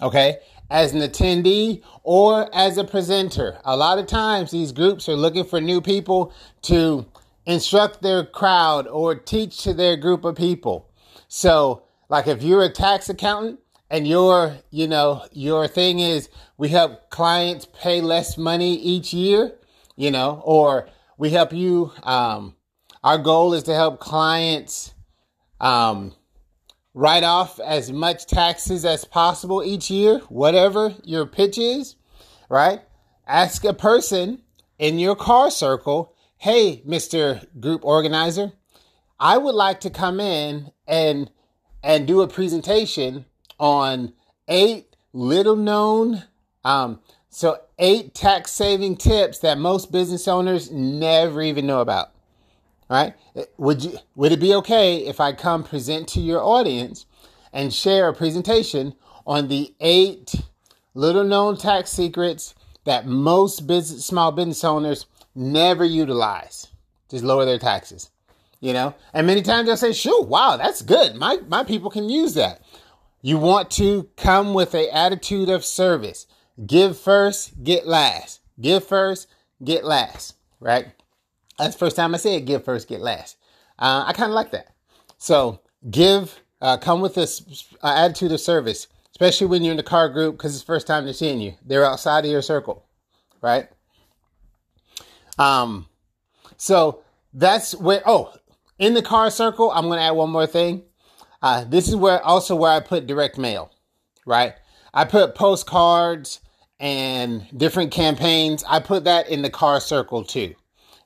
Okay, 0.00 0.38
as 0.70 0.94
an 0.94 1.00
attendee 1.00 1.82
or 2.02 2.52
as 2.54 2.78
a 2.78 2.84
presenter. 2.84 3.58
A 3.64 3.76
lot 3.76 3.98
of 3.98 4.06
times 4.06 4.50
these 4.50 4.72
groups 4.72 5.08
are 5.08 5.16
looking 5.16 5.44
for 5.44 5.60
new 5.60 5.80
people 5.80 6.32
to 6.62 7.06
instruct 7.44 8.02
their 8.02 8.24
crowd 8.24 8.86
or 8.88 9.14
teach 9.14 9.62
to 9.64 9.74
their 9.74 9.96
group 9.96 10.24
of 10.24 10.34
people. 10.34 10.90
So, 11.28 11.82
like 12.08 12.26
if 12.26 12.42
you're 12.42 12.62
a 12.62 12.70
tax 12.70 13.08
accountant, 13.08 13.60
and 13.92 14.08
your 14.08 14.56
you 14.70 14.88
know 14.88 15.24
your 15.32 15.68
thing 15.68 16.00
is 16.00 16.28
we 16.56 16.68
help 16.68 17.10
clients 17.10 17.66
pay 17.78 18.00
less 18.00 18.38
money 18.38 18.74
each 18.74 19.12
year 19.12 19.52
you 19.96 20.10
know 20.10 20.42
or 20.44 20.88
we 21.18 21.28
help 21.30 21.52
you 21.52 21.92
um, 22.02 22.56
our 23.04 23.18
goal 23.18 23.52
is 23.52 23.62
to 23.64 23.74
help 23.74 24.00
clients 24.00 24.94
um, 25.60 26.14
write 26.94 27.24
off 27.24 27.58
as 27.60 27.90
much 27.90 28.26
taxes 28.26 28.84
as 28.84 29.04
possible 29.04 29.62
each 29.64 29.90
year 29.90 30.18
whatever 30.28 30.94
your 31.04 31.26
pitch 31.26 31.58
is 31.58 31.96
right 32.48 32.82
ask 33.26 33.64
a 33.64 33.72
person 33.72 34.40
in 34.78 34.98
your 34.98 35.16
car 35.16 35.50
circle 35.50 36.14
hey 36.38 36.82
mr 36.86 37.46
group 37.60 37.84
organizer 37.84 38.52
i 39.18 39.38
would 39.38 39.54
like 39.54 39.80
to 39.80 39.90
come 39.90 40.20
in 40.20 40.70
and 40.86 41.30
and 41.82 42.06
do 42.06 42.20
a 42.20 42.28
presentation 42.28 43.24
on 43.58 44.12
eight 44.48 44.92
little 45.12 45.56
known, 45.56 46.22
um, 46.64 47.00
so 47.28 47.58
eight 47.78 48.14
tax 48.14 48.52
saving 48.52 48.96
tips 48.96 49.38
that 49.38 49.58
most 49.58 49.90
business 49.90 50.28
owners 50.28 50.70
never 50.70 51.42
even 51.42 51.66
know 51.66 51.80
about. 51.80 52.11
Right? 52.92 53.14
Would 53.56 53.82
you 53.84 53.98
would 54.16 54.32
it 54.32 54.40
be 54.40 54.54
okay 54.56 54.98
if 54.98 55.18
I 55.18 55.32
come 55.32 55.64
present 55.64 56.06
to 56.08 56.20
your 56.20 56.42
audience 56.42 57.06
and 57.50 57.72
share 57.72 58.06
a 58.06 58.14
presentation 58.14 58.92
on 59.26 59.48
the 59.48 59.72
eight 59.80 60.34
little 60.92 61.24
known 61.24 61.56
tax 61.56 61.90
secrets 61.90 62.54
that 62.84 63.06
most 63.06 63.66
business 63.66 64.04
small 64.04 64.30
business 64.30 64.62
owners 64.62 65.06
never 65.34 65.86
utilize 65.86 66.68
to 67.08 67.24
lower 67.24 67.46
their 67.46 67.58
taxes? 67.58 68.10
You 68.60 68.74
know, 68.74 68.94
and 69.14 69.26
many 69.26 69.40
times 69.40 69.68
they'll 69.68 69.78
say, 69.78 69.94
"Sure, 69.94 70.22
wow, 70.22 70.58
that's 70.58 70.82
good. 70.82 71.14
My 71.14 71.38
my 71.48 71.64
people 71.64 71.88
can 71.88 72.10
use 72.10 72.34
that." 72.34 72.60
You 73.22 73.38
want 73.38 73.70
to 73.70 74.10
come 74.18 74.52
with 74.52 74.74
an 74.74 74.88
attitude 74.92 75.48
of 75.48 75.64
service. 75.64 76.26
give 76.66 76.98
first, 76.98 77.64
get 77.64 77.86
last. 77.86 78.40
Give 78.60 78.84
first, 78.84 79.28
get 79.64 79.82
last. 79.82 80.34
Right? 80.60 80.88
That's 81.62 81.76
first 81.76 81.94
time 81.94 82.12
I 82.12 82.18
said 82.18 82.44
give 82.44 82.64
first, 82.64 82.88
get 82.88 83.00
last. 83.00 83.36
Uh, 83.78 84.04
I 84.06 84.12
kind 84.12 84.30
of 84.30 84.34
like 84.34 84.50
that. 84.50 84.74
So 85.18 85.60
give, 85.88 86.40
uh, 86.60 86.76
come 86.76 87.00
with 87.00 87.14
this 87.14 87.68
uh, 87.82 87.94
attitude 87.96 88.32
of 88.32 88.40
service, 88.40 88.88
especially 89.12 89.46
when 89.46 89.62
you're 89.62 89.70
in 89.70 89.76
the 89.76 89.84
car 89.84 90.08
group 90.08 90.36
because 90.36 90.56
it's 90.56 90.64
first 90.64 90.88
time 90.88 91.04
they're 91.04 91.12
seeing 91.12 91.40
you. 91.40 91.54
They're 91.64 91.84
outside 91.84 92.24
of 92.24 92.32
your 92.32 92.42
circle, 92.42 92.84
right? 93.40 93.68
Um, 95.38 95.86
so 96.56 97.02
that's 97.32 97.76
where. 97.76 98.02
Oh, 98.06 98.34
in 98.80 98.94
the 98.94 99.02
car 99.02 99.30
circle, 99.30 99.70
I'm 99.70 99.86
going 99.86 99.98
to 99.98 100.04
add 100.04 100.10
one 100.12 100.30
more 100.30 100.48
thing. 100.48 100.82
Uh, 101.40 101.62
this 101.62 101.86
is 101.86 101.94
where 101.94 102.20
also 102.24 102.56
where 102.56 102.72
I 102.72 102.80
put 102.80 103.06
direct 103.06 103.38
mail, 103.38 103.70
right? 104.26 104.54
I 104.92 105.04
put 105.04 105.36
postcards 105.36 106.40
and 106.80 107.46
different 107.56 107.92
campaigns. 107.92 108.64
I 108.68 108.80
put 108.80 109.04
that 109.04 109.28
in 109.28 109.42
the 109.42 109.50
car 109.50 109.78
circle 109.78 110.24
too, 110.24 110.56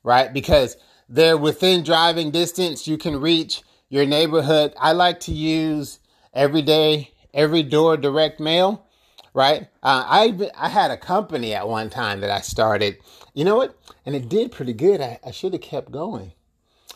right? 0.06 0.32
Because 0.32 0.76
they're 1.08 1.36
within 1.36 1.82
driving 1.82 2.30
distance. 2.30 2.86
You 2.86 2.96
can 2.96 3.20
reach 3.20 3.62
your 3.88 4.06
neighborhood. 4.06 4.72
I 4.78 4.92
like 4.92 5.20
to 5.20 5.32
use 5.32 5.98
every 6.32 6.62
day, 6.62 7.10
every 7.34 7.64
door 7.64 7.96
direct 7.96 8.38
mail, 8.38 8.86
right? 9.34 9.62
Uh, 9.82 10.04
I 10.06 10.50
I 10.56 10.68
had 10.68 10.92
a 10.92 10.96
company 10.96 11.54
at 11.54 11.68
one 11.68 11.90
time 11.90 12.20
that 12.20 12.30
I 12.30 12.40
started. 12.40 12.98
You 13.34 13.44
know 13.44 13.56
what? 13.56 13.76
And 14.06 14.14
it 14.14 14.28
did 14.28 14.52
pretty 14.52 14.72
good. 14.72 15.00
I, 15.00 15.18
I 15.26 15.32
should 15.32 15.52
have 15.52 15.62
kept 15.62 15.90
going. 15.90 16.32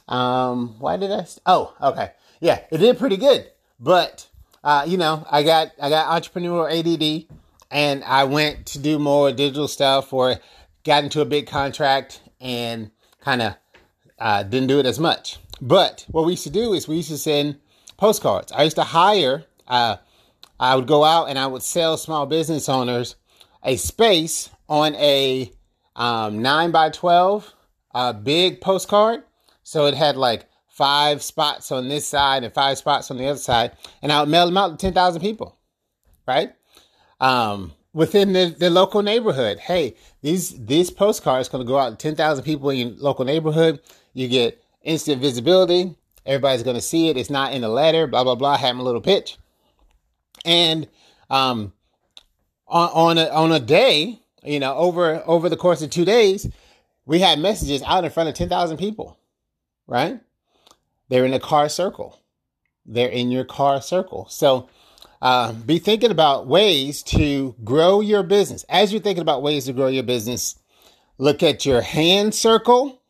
Um, 0.07 0.77
why 0.79 0.97
did 0.97 1.11
I? 1.11 1.25
St- 1.25 1.43
oh, 1.47 1.75
okay. 1.83 2.13
Yeah, 2.41 2.61
it 2.71 2.79
did 2.79 2.97
pretty 2.99 3.17
good. 3.17 3.51
But 3.81 4.29
uh, 4.63 4.85
you 4.87 4.99
know, 4.99 5.27
I 5.29 5.43
got 5.43 5.73
I 5.83 5.91
got 5.91 6.23
entrepreneurial 6.23 6.71
ADD, 6.71 7.37
and 7.73 8.05
I 8.05 8.23
went 8.25 8.67
to 8.67 8.79
do 8.79 9.01
more 9.01 9.33
digital 9.33 9.67
stuff, 9.67 10.13
or 10.13 10.37
got 10.85 11.03
into 11.03 11.21
a 11.21 11.25
big 11.25 11.49
contract, 11.49 12.21
and 12.41 12.91
kind 13.21 13.43
of 13.43 13.55
uh, 14.19 14.43
didn't 14.43 14.69
do 14.69 14.79
it 14.79 14.87
as 14.87 14.99
much. 14.99 15.39
But 15.61 16.07
what 16.11 16.25
we 16.25 16.33
used 16.33 16.45
to 16.45 16.51
do 16.51 16.73
is 16.73 16.89
we 16.89 16.97
used 16.97 17.11
to 17.11 17.19
send 17.19 17.59
postcards. 17.97 18.53
I 18.53 18.65
used 18.65 18.77
to 18.77 18.85
hire. 18.85 19.45
Uh, 19.69 19.97
I 20.59 20.75
would 20.77 20.87
go 20.87 21.05
out 21.05 21.29
and 21.29 21.39
I 21.39 21.47
would 21.47 21.63
sell 21.63 21.97
small 21.97 22.27
business 22.27 22.69
owners 22.69 23.17
a 23.63 23.77
space 23.77 24.51
on 24.69 24.95
a 24.97 25.53
um, 25.97 26.43
nine 26.43 26.71
by 26.71 26.91
twelve 26.91 27.53
uh, 27.95 28.13
big 28.13 28.61
postcard. 28.61 29.23
So 29.63 29.87
it 29.87 29.95
had 29.95 30.17
like 30.17 30.47
five 30.69 31.23
spots 31.23 31.71
on 31.71 31.89
this 31.89 32.07
side 32.07 32.43
and 32.43 32.55
five 32.55 32.79
spots 32.79 33.11
on 33.11 33.19
the 33.19 33.27
other 33.27 33.39
side, 33.39 33.73
and 34.03 34.11
I 34.11 34.21
would 34.21 34.29
mail 34.29 34.47
them 34.47 34.57
out 34.57 34.71
to 34.71 34.77
ten 34.77 34.95
thousand 34.95 35.21
people, 35.21 35.59
right? 36.27 36.53
Um, 37.21 37.75
within 37.93 38.33
the, 38.33 38.55
the 38.59 38.71
local 38.71 39.03
neighborhood. 39.03 39.59
Hey, 39.59 39.97
these 40.23 40.65
these 40.65 40.91
postcards 40.91 41.49
going 41.49 41.65
to 41.65 41.69
go 41.69 41.79
out 41.79 41.91
to 41.91 41.97
ten 41.97 42.17
thousand 42.17 42.45
people 42.45 42.71
in 42.71 42.79
your 42.79 42.97
local 42.97 43.25
neighborhood. 43.25 43.81
You 44.15 44.29
get 44.29 44.63
instant 44.83 45.21
visibility. 45.21 45.97
Everybody's 46.27 46.63
going 46.63 46.77
to 46.77 46.83
see 46.83 47.09
it. 47.09 47.17
It's 47.17 47.31
not 47.31 47.53
in 47.53 47.63
the 47.63 47.69
letter. 47.69 48.07
Blah 48.07 48.25
blah 48.25 48.35
blah. 48.35 48.57
Have 48.57 48.77
a 48.77 48.83
little 48.83 49.01
pitch, 49.01 49.39
and 50.45 50.87
um, 51.29 51.73
on 52.69 52.89
on 52.89 53.19
a, 53.19 53.29
on 53.29 53.53
a 53.53 53.61
day, 53.61 54.21
you 54.45 54.61
know, 54.61 54.75
over 54.75 55.23
over 55.27 55.49
the 55.49 55.57
course 55.57 55.83
of 55.83 55.91
two 55.91 56.05
days, 56.05 56.49
we 57.07 57.21
had 57.21 57.39
messages 57.39 57.83
out 57.83 58.05
in 58.05 58.11
front 58.11 58.29
of 58.29 58.35
ten 58.35 58.49
thousand 58.49 58.77
people, 58.77 59.19
right? 59.87 60.21
They're 61.09 61.27
in 61.27 61.35
a 61.35 61.41
car 61.41 61.69
circle. 61.69 62.19
They're 62.87 63.09
in 63.09 63.31
your 63.31 63.45
car 63.45 63.83
circle. 63.83 64.27
So 64.31 64.69
uh, 65.23 65.53
be 65.53 65.79
thinking 65.79 66.11
about 66.11 66.47
ways 66.47 67.03
to 67.03 67.55
grow 67.65 68.01
your 68.01 68.23
business. 68.23 68.65
As 68.69 68.93
you're 68.93 69.03
thinking 69.03 69.23
about 69.23 69.43
ways 69.43 69.67
to 69.67 69.73
grow 69.73 69.89
your 69.89 70.03
business, 70.03 70.59
look 71.19 71.43
at 71.43 71.67
your 71.67 71.83
hand 71.83 72.35
circle, 72.35 73.03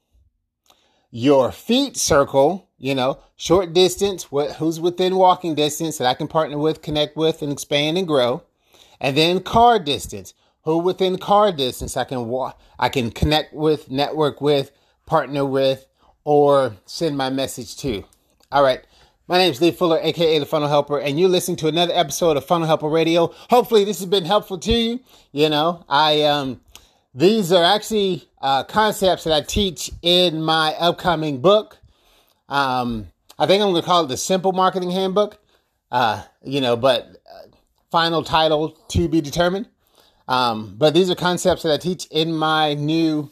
your 1.11 1.53
feet 1.53 1.97
circle, 1.97 2.69
you 2.79 2.95
know, 2.95 3.19
short 3.37 3.73
distance, 3.73 4.33
what, 4.33 4.53
who's 4.53 4.81
within 4.81 5.17
walking 5.17 5.55
distance 5.55 5.99
that 5.99 6.07
I 6.07 6.15
can 6.15 6.29
partner 6.29 6.59
with, 6.59 6.83
connect 6.83 7.17
with, 7.17 7.43
and 7.43 7.53
expand 7.53 7.99
and 7.99 8.07
grow. 8.07 8.43
And 9.01 9.17
then 9.17 9.41
car 9.41 9.79
distance, 9.79 10.35
who 10.65 10.79
within 10.79 11.19
car 11.19 11.53
distance 11.53 11.97
I 11.97 12.05
can 12.05 12.29
walk, 12.29 12.61
I 12.79 12.89
can 12.89 13.11
connect 13.11 13.55
with, 13.55 13.91
network 13.91 14.41
with, 14.41 14.73
partner 15.07 15.45
with, 15.45 15.87
or 16.25 16.77
send 16.87 17.17
my 17.17 17.31
message 17.31 17.77
to. 17.79 18.05
All 18.53 18.63
right. 18.63 18.85
My 19.31 19.39
name 19.39 19.53
is 19.53 19.61
Lee 19.61 19.71
Fuller, 19.71 20.01
aka 20.03 20.41
The 20.41 20.45
Funnel 20.45 20.69
Helper, 20.69 20.99
and 20.99 21.21
you're 21.21 21.29
listening 21.29 21.57
to 21.59 21.69
another 21.69 21.93
episode 21.95 22.37
of 22.37 22.45
Funnel 22.45 22.67
Helper 22.67 22.89
Radio. 22.89 23.29
Hopefully, 23.49 23.85
this 23.85 24.01
has 24.01 24.09
been 24.09 24.25
helpful 24.25 24.59
to 24.59 24.73
you. 24.73 25.01
You 25.31 25.49
know, 25.49 25.85
I 25.89 26.23
um, 26.23 26.61
these 27.15 27.53
are 27.53 27.63
actually 27.63 28.29
uh, 28.43 28.65
concepts 28.65 29.23
that 29.23 29.33
I 29.33 29.43
teach 29.43 29.93
in 30.03 30.43
my 30.43 30.75
upcoming 30.81 31.41
book. 31.41 31.79
Um, 32.49 33.07
I 33.39 33.47
think 33.47 33.63
I'm 33.63 33.71
going 33.71 33.81
to 33.81 33.87
call 33.87 34.03
it 34.03 34.09
the 34.09 34.17
Simple 34.17 34.51
Marketing 34.51 34.91
Handbook. 34.91 35.39
Uh, 35.93 36.25
you 36.43 36.61
know, 36.61 36.75
but 36.75 37.17
uh, 37.33 37.47
final 37.93 38.25
title 38.25 38.71
to 38.89 39.09
be 39.09 39.21
determined. 39.21 39.69
Um, 40.27 40.75
but 40.77 40.93
these 40.93 41.09
are 41.09 41.15
concepts 41.15 41.63
that 41.63 41.73
I 41.73 41.77
teach 41.77 42.07
in 42.07 42.33
my 42.33 42.75
new 42.75 43.31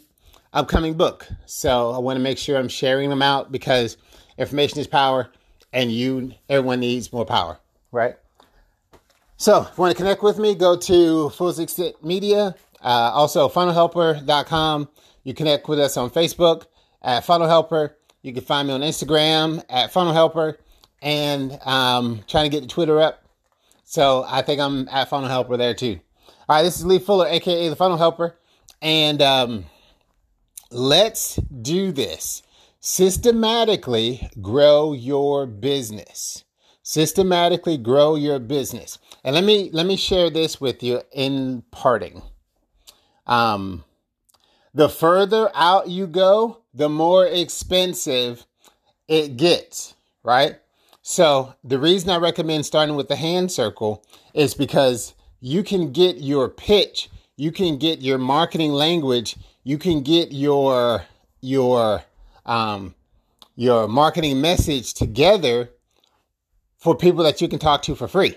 upcoming 0.53 0.95
book. 0.95 1.27
So 1.47 1.91
I 1.91 1.99
want 1.99 2.19
to 2.19 2.23
make 2.23 2.39
sure 2.39 2.57
I'm 2.57 2.69
sharing 2.69 3.11
them 3.11 3.21
out 3.21 3.51
because 3.51 3.97
information 4.39 4.79
is 4.79 4.87
power 4.87 5.33
and 5.73 5.93
you, 5.93 6.33
everyone 6.49 6.81
needs 6.81 7.13
more 7.13 7.27
power, 7.27 7.59
right? 7.93 8.17
So 9.37 9.63
if 9.63 9.69
you 9.77 9.83
want 9.83 9.97
to 9.97 9.97
connect 9.97 10.23
with 10.23 10.39
me, 10.39 10.55
go 10.55 10.77
to 10.77 11.31
Full 11.31 11.61
Extent 11.61 12.03
Media, 12.05 12.55
uh, 12.83 13.11
also 13.15 13.49
funnelhelper.com. 13.49 14.89
You 15.23 15.35
connect 15.35 15.69
with 15.69 15.79
us 15.79 15.97
on 15.97 16.11
Facebook 16.11 16.67
at 17.03 17.25
Funnel 17.25 17.49
Helper. 17.49 17.97
You 18.23 18.33
can 18.33 18.43
find 18.43 18.67
me 18.67 18.75
on 18.75 18.81
Instagram 18.81 19.63
at 19.69 19.93
Funnel 19.93 20.13
Helper 20.13 20.59
and 21.01 21.59
um, 21.65 22.25
trying 22.27 22.51
to 22.51 22.51
get 22.51 22.63
the 22.63 22.69
Twitter 22.69 23.01
up. 23.01 23.25
So 23.85 24.25
I 24.27 24.43
think 24.43 24.61
I'm 24.61 24.89
at 24.89 25.09
Funnel 25.09 25.29
Helper 25.29 25.57
there 25.57 25.75
too. 25.75 26.01
All 26.49 26.57
right, 26.57 26.63
this 26.63 26.79
is 26.79 26.85
Lee 26.85 26.99
Fuller, 26.99 27.27
aka 27.27 27.69
the 27.69 27.77
Funnel 27.77 27.97
Helper, 27.97 28.37
and 28.81 29.21
um, 29.23 29.67
let's 30.71 31.37
do 31.37 31.93
this 31.93 32.43
systematically 32.81 34.31
grow 34.41 34.93
your 34.93 35.47
business. 35.47 36.45
Systematically 36.83 37.77
grow 37.77 38.15
your 38.15 38.39
business. 38.39 38.99
And 39.25 39.35
let 39.35 39.45
me 39.45 39.71
let 39.73 39.87
me 39.87 39.97
share 39.97 40.31
this 40.31 40.61
with 40.61 40.83
you 40.83 41.03
in 41.13 41.63
parting. 41.71 42.23
Um 43.27 43.85
the 44.75 44.89
further 44.89 45.51
out 45.55 45.89
you 45.89 46.07
go 46.07 46.63
the 46.73 46.89
more 46.89 47.27
expensive 47.27 48.47
it 49.07 49.37
gets 49.37 49.95
right? 50.23 50.57
So 51.03 51.55
the 51.65 51.79
reason 51.79 52.11
i 52.11 52.17
recommend 52.17 52.67
starting 52.67 52.97
with 52.97 53.09
the 53.09 53.17
hand 53.17 53.51
circle 53.51 54.05
is 54.35 54.55
because 54.55 55.15
you 55.41 55.63
can 55.63 55.93
get 55.93 56.19
your 56.19 56.49
pitch 56.49 57.09
you 57.37 57.53
can 57.53 57.79
get 57.79 58.01
your 58.01 58.19
marketing 58.19 58.73
language 58.73 59.37
you 59.65 59.79
can 59.79 60.03
get 60.03 60.33
your 60.33 61.05
your 61.41 62.03
um, 62.49 62.95
your 63.55 63.87
marketing 63.87 64.41
message 64.41 64.95
together 64.95 65.71
for 66.79 66.97
people 66.97 67.23
that 67.25 67.41
you 67.41 67.49
can 67.49 67.59
talk 67.59 67.83
to 67.83 67.95
for 67.95 68.09
free, 68.09 68.35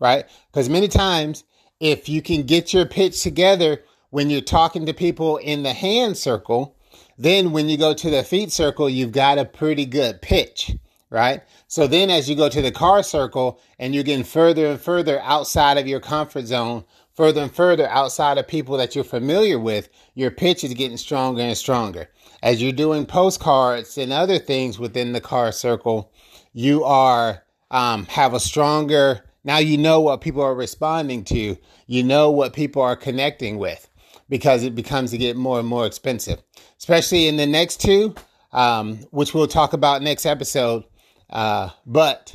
right? 0.00 0.24
Because 0.50 0.68
many 0.68 0.88
times, 0.88 1.44
if 1.80 2.08
you 2.08 2.20
can 2.20 2.42
get 2.42 2.74
your 2.74 2.84
pitch 2.84 3.22
together 3.22 3.82
when 4.10 4.28
you're 4.28 4.40
talking 4.40 4.86
to 4.86 4.92
people 4.92 5.36
in 5.36 5.62
the 5.62 5.72
hand 5.72 6.16
circle, 6.16 6.74
then 7.16 7.52
when 7.52 7.68
you 7.68 7.76
go 7.76 7.94
to 7.94 8.10
the 8.10 8.24
feet 8.24 8.50
circle, 8.50 8.88
you've 8.88 9.12
got 9.12 9.38
a 9.38 9.44
pretty 9.44 9.84
good 9.84 10.20
pitch, 10.20 10.74
right? 11.10 11.42
So 11.68 11.86
then 11.86 12.10
as 12.10 12.28
you 12.28 12.34
go 12.34 12.48
to 12.48 12.62
the 12.62 12.72
car 12.72 13.02
circle 13.02 13.60
and 13.78 13.94
you're 13.94 14.04
getting 14.04 14.24
further 14.24 14.66
and 14.66 14.80
further 14.80 15.20
outside 15.20 15.78
of 15.78 15.86
your 15.86 16.00
comfort 16.00 16.46
zone, 16.46 16.84
further 17.14 17.42
and 17.42 17.54
further 17.54 17.88
outside 17.88 18.38
of 18.38 18.48
people 18.48 18.76
that 18.78 18.94
you're 18.94 19.04
familiar 19.04 19.58
with, 19.58 19.88
your 20.14 20.30
pitch 20.30 20.64
is 20.64 20.72
getting 20.74 20.96
stronger 20.96 21.42
and 21.42 21.56
stronger 21.56 22.08
as 22.42 22.62
you're 22.62 22.72
doing 22.72 23.06
postcards 23.06 23.98
and 23.98 24.12
other 24.12 24.38
things 24.38 24.78
within 24.78 25.12
the 25.12 25.20
car 25.20 25.52
circle, 25.52 26.12
you 26.52 26.84
are 26.84 27.42
um, 27.70 28.06
have 28.06 28.34
a 28.34 28.40
stronger. 28.40 29.24
Now 29.44 29.58
you 29.58 29.78
know 29.78 30.00
what 30.00 30.20
people 30.20 30.42
are 30.42 30.54
responding 30.54 31.24
to. 31.24 31.56
You 31.86 32.02
know 32.02 32.30
what 32.30 32.52
people 32.52 32.82
are 32.82 32.96
connecting 32.96 33.58
with 33.58 33.88
because 34.28 34.62
it 34.62 34.74
becomes 34.74 35.10
to 35.10 35.18
get 35.18 35.36
more 35.36 35.58
and 35.58 35.68
more 35.68 35.86
expensive, 35.86 36.42
especially 36.78 37.28
in 37.28 37.36
the 37.36 37.46
next 37.46 37.80
two, 37.80 38.14
um, 38.52 38.98
which 39.10 39.34
we'll 39.34 39.46
talk 39.46 39.72
about 39.72 40.02
next 40.02 40.26
episode. 40.26 40.84
Uh, 41.30 41.70
but 41.86 42.34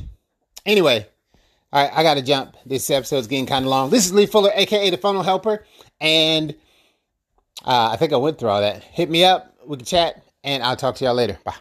anyway, 0.66 1.06
all 1.72 1.82
right, 1.82 1.92
I 1.94 2.02
got 2.02 2.14
to 2.14 2.22
jump. 2.22 2.56
This 2.66 2.90
episode's 2.90 3.26
getting 3.26 3.46
kind 3.46 3.64
of 3.64 3.70
long. 3.70 3.90
This 3.90 4.06
is 4.06 4.12
Lee 4.12 4.26
Fuller, 4.26 4.50
aka 4.54 4.90
the 4.90 4.96
Funnel 4.96 5.22
Helper, 5.22 5.64
and 6.00 6.54
uh, 7.64 7.90
I 7.92 7.96
think 7.96 8.12
I 8.12 8.16
went 8.16 8.38
through 8.38 8.50
all 8.50 8.60
that. 8.60 8.82
Hit 8.82 9.08
me 9.08 9.24
up 9.24 9.53
we 9.66 9.76
can 9.76 9.86
chat, 9.86 10.22
and 10.42 10.62
I'll 10.62 10.76
talk 10.76 10.96
to 10.96 11.04
y'all 11.04 11.14
later. 11.14 11.38
Bye. 11.44 11.54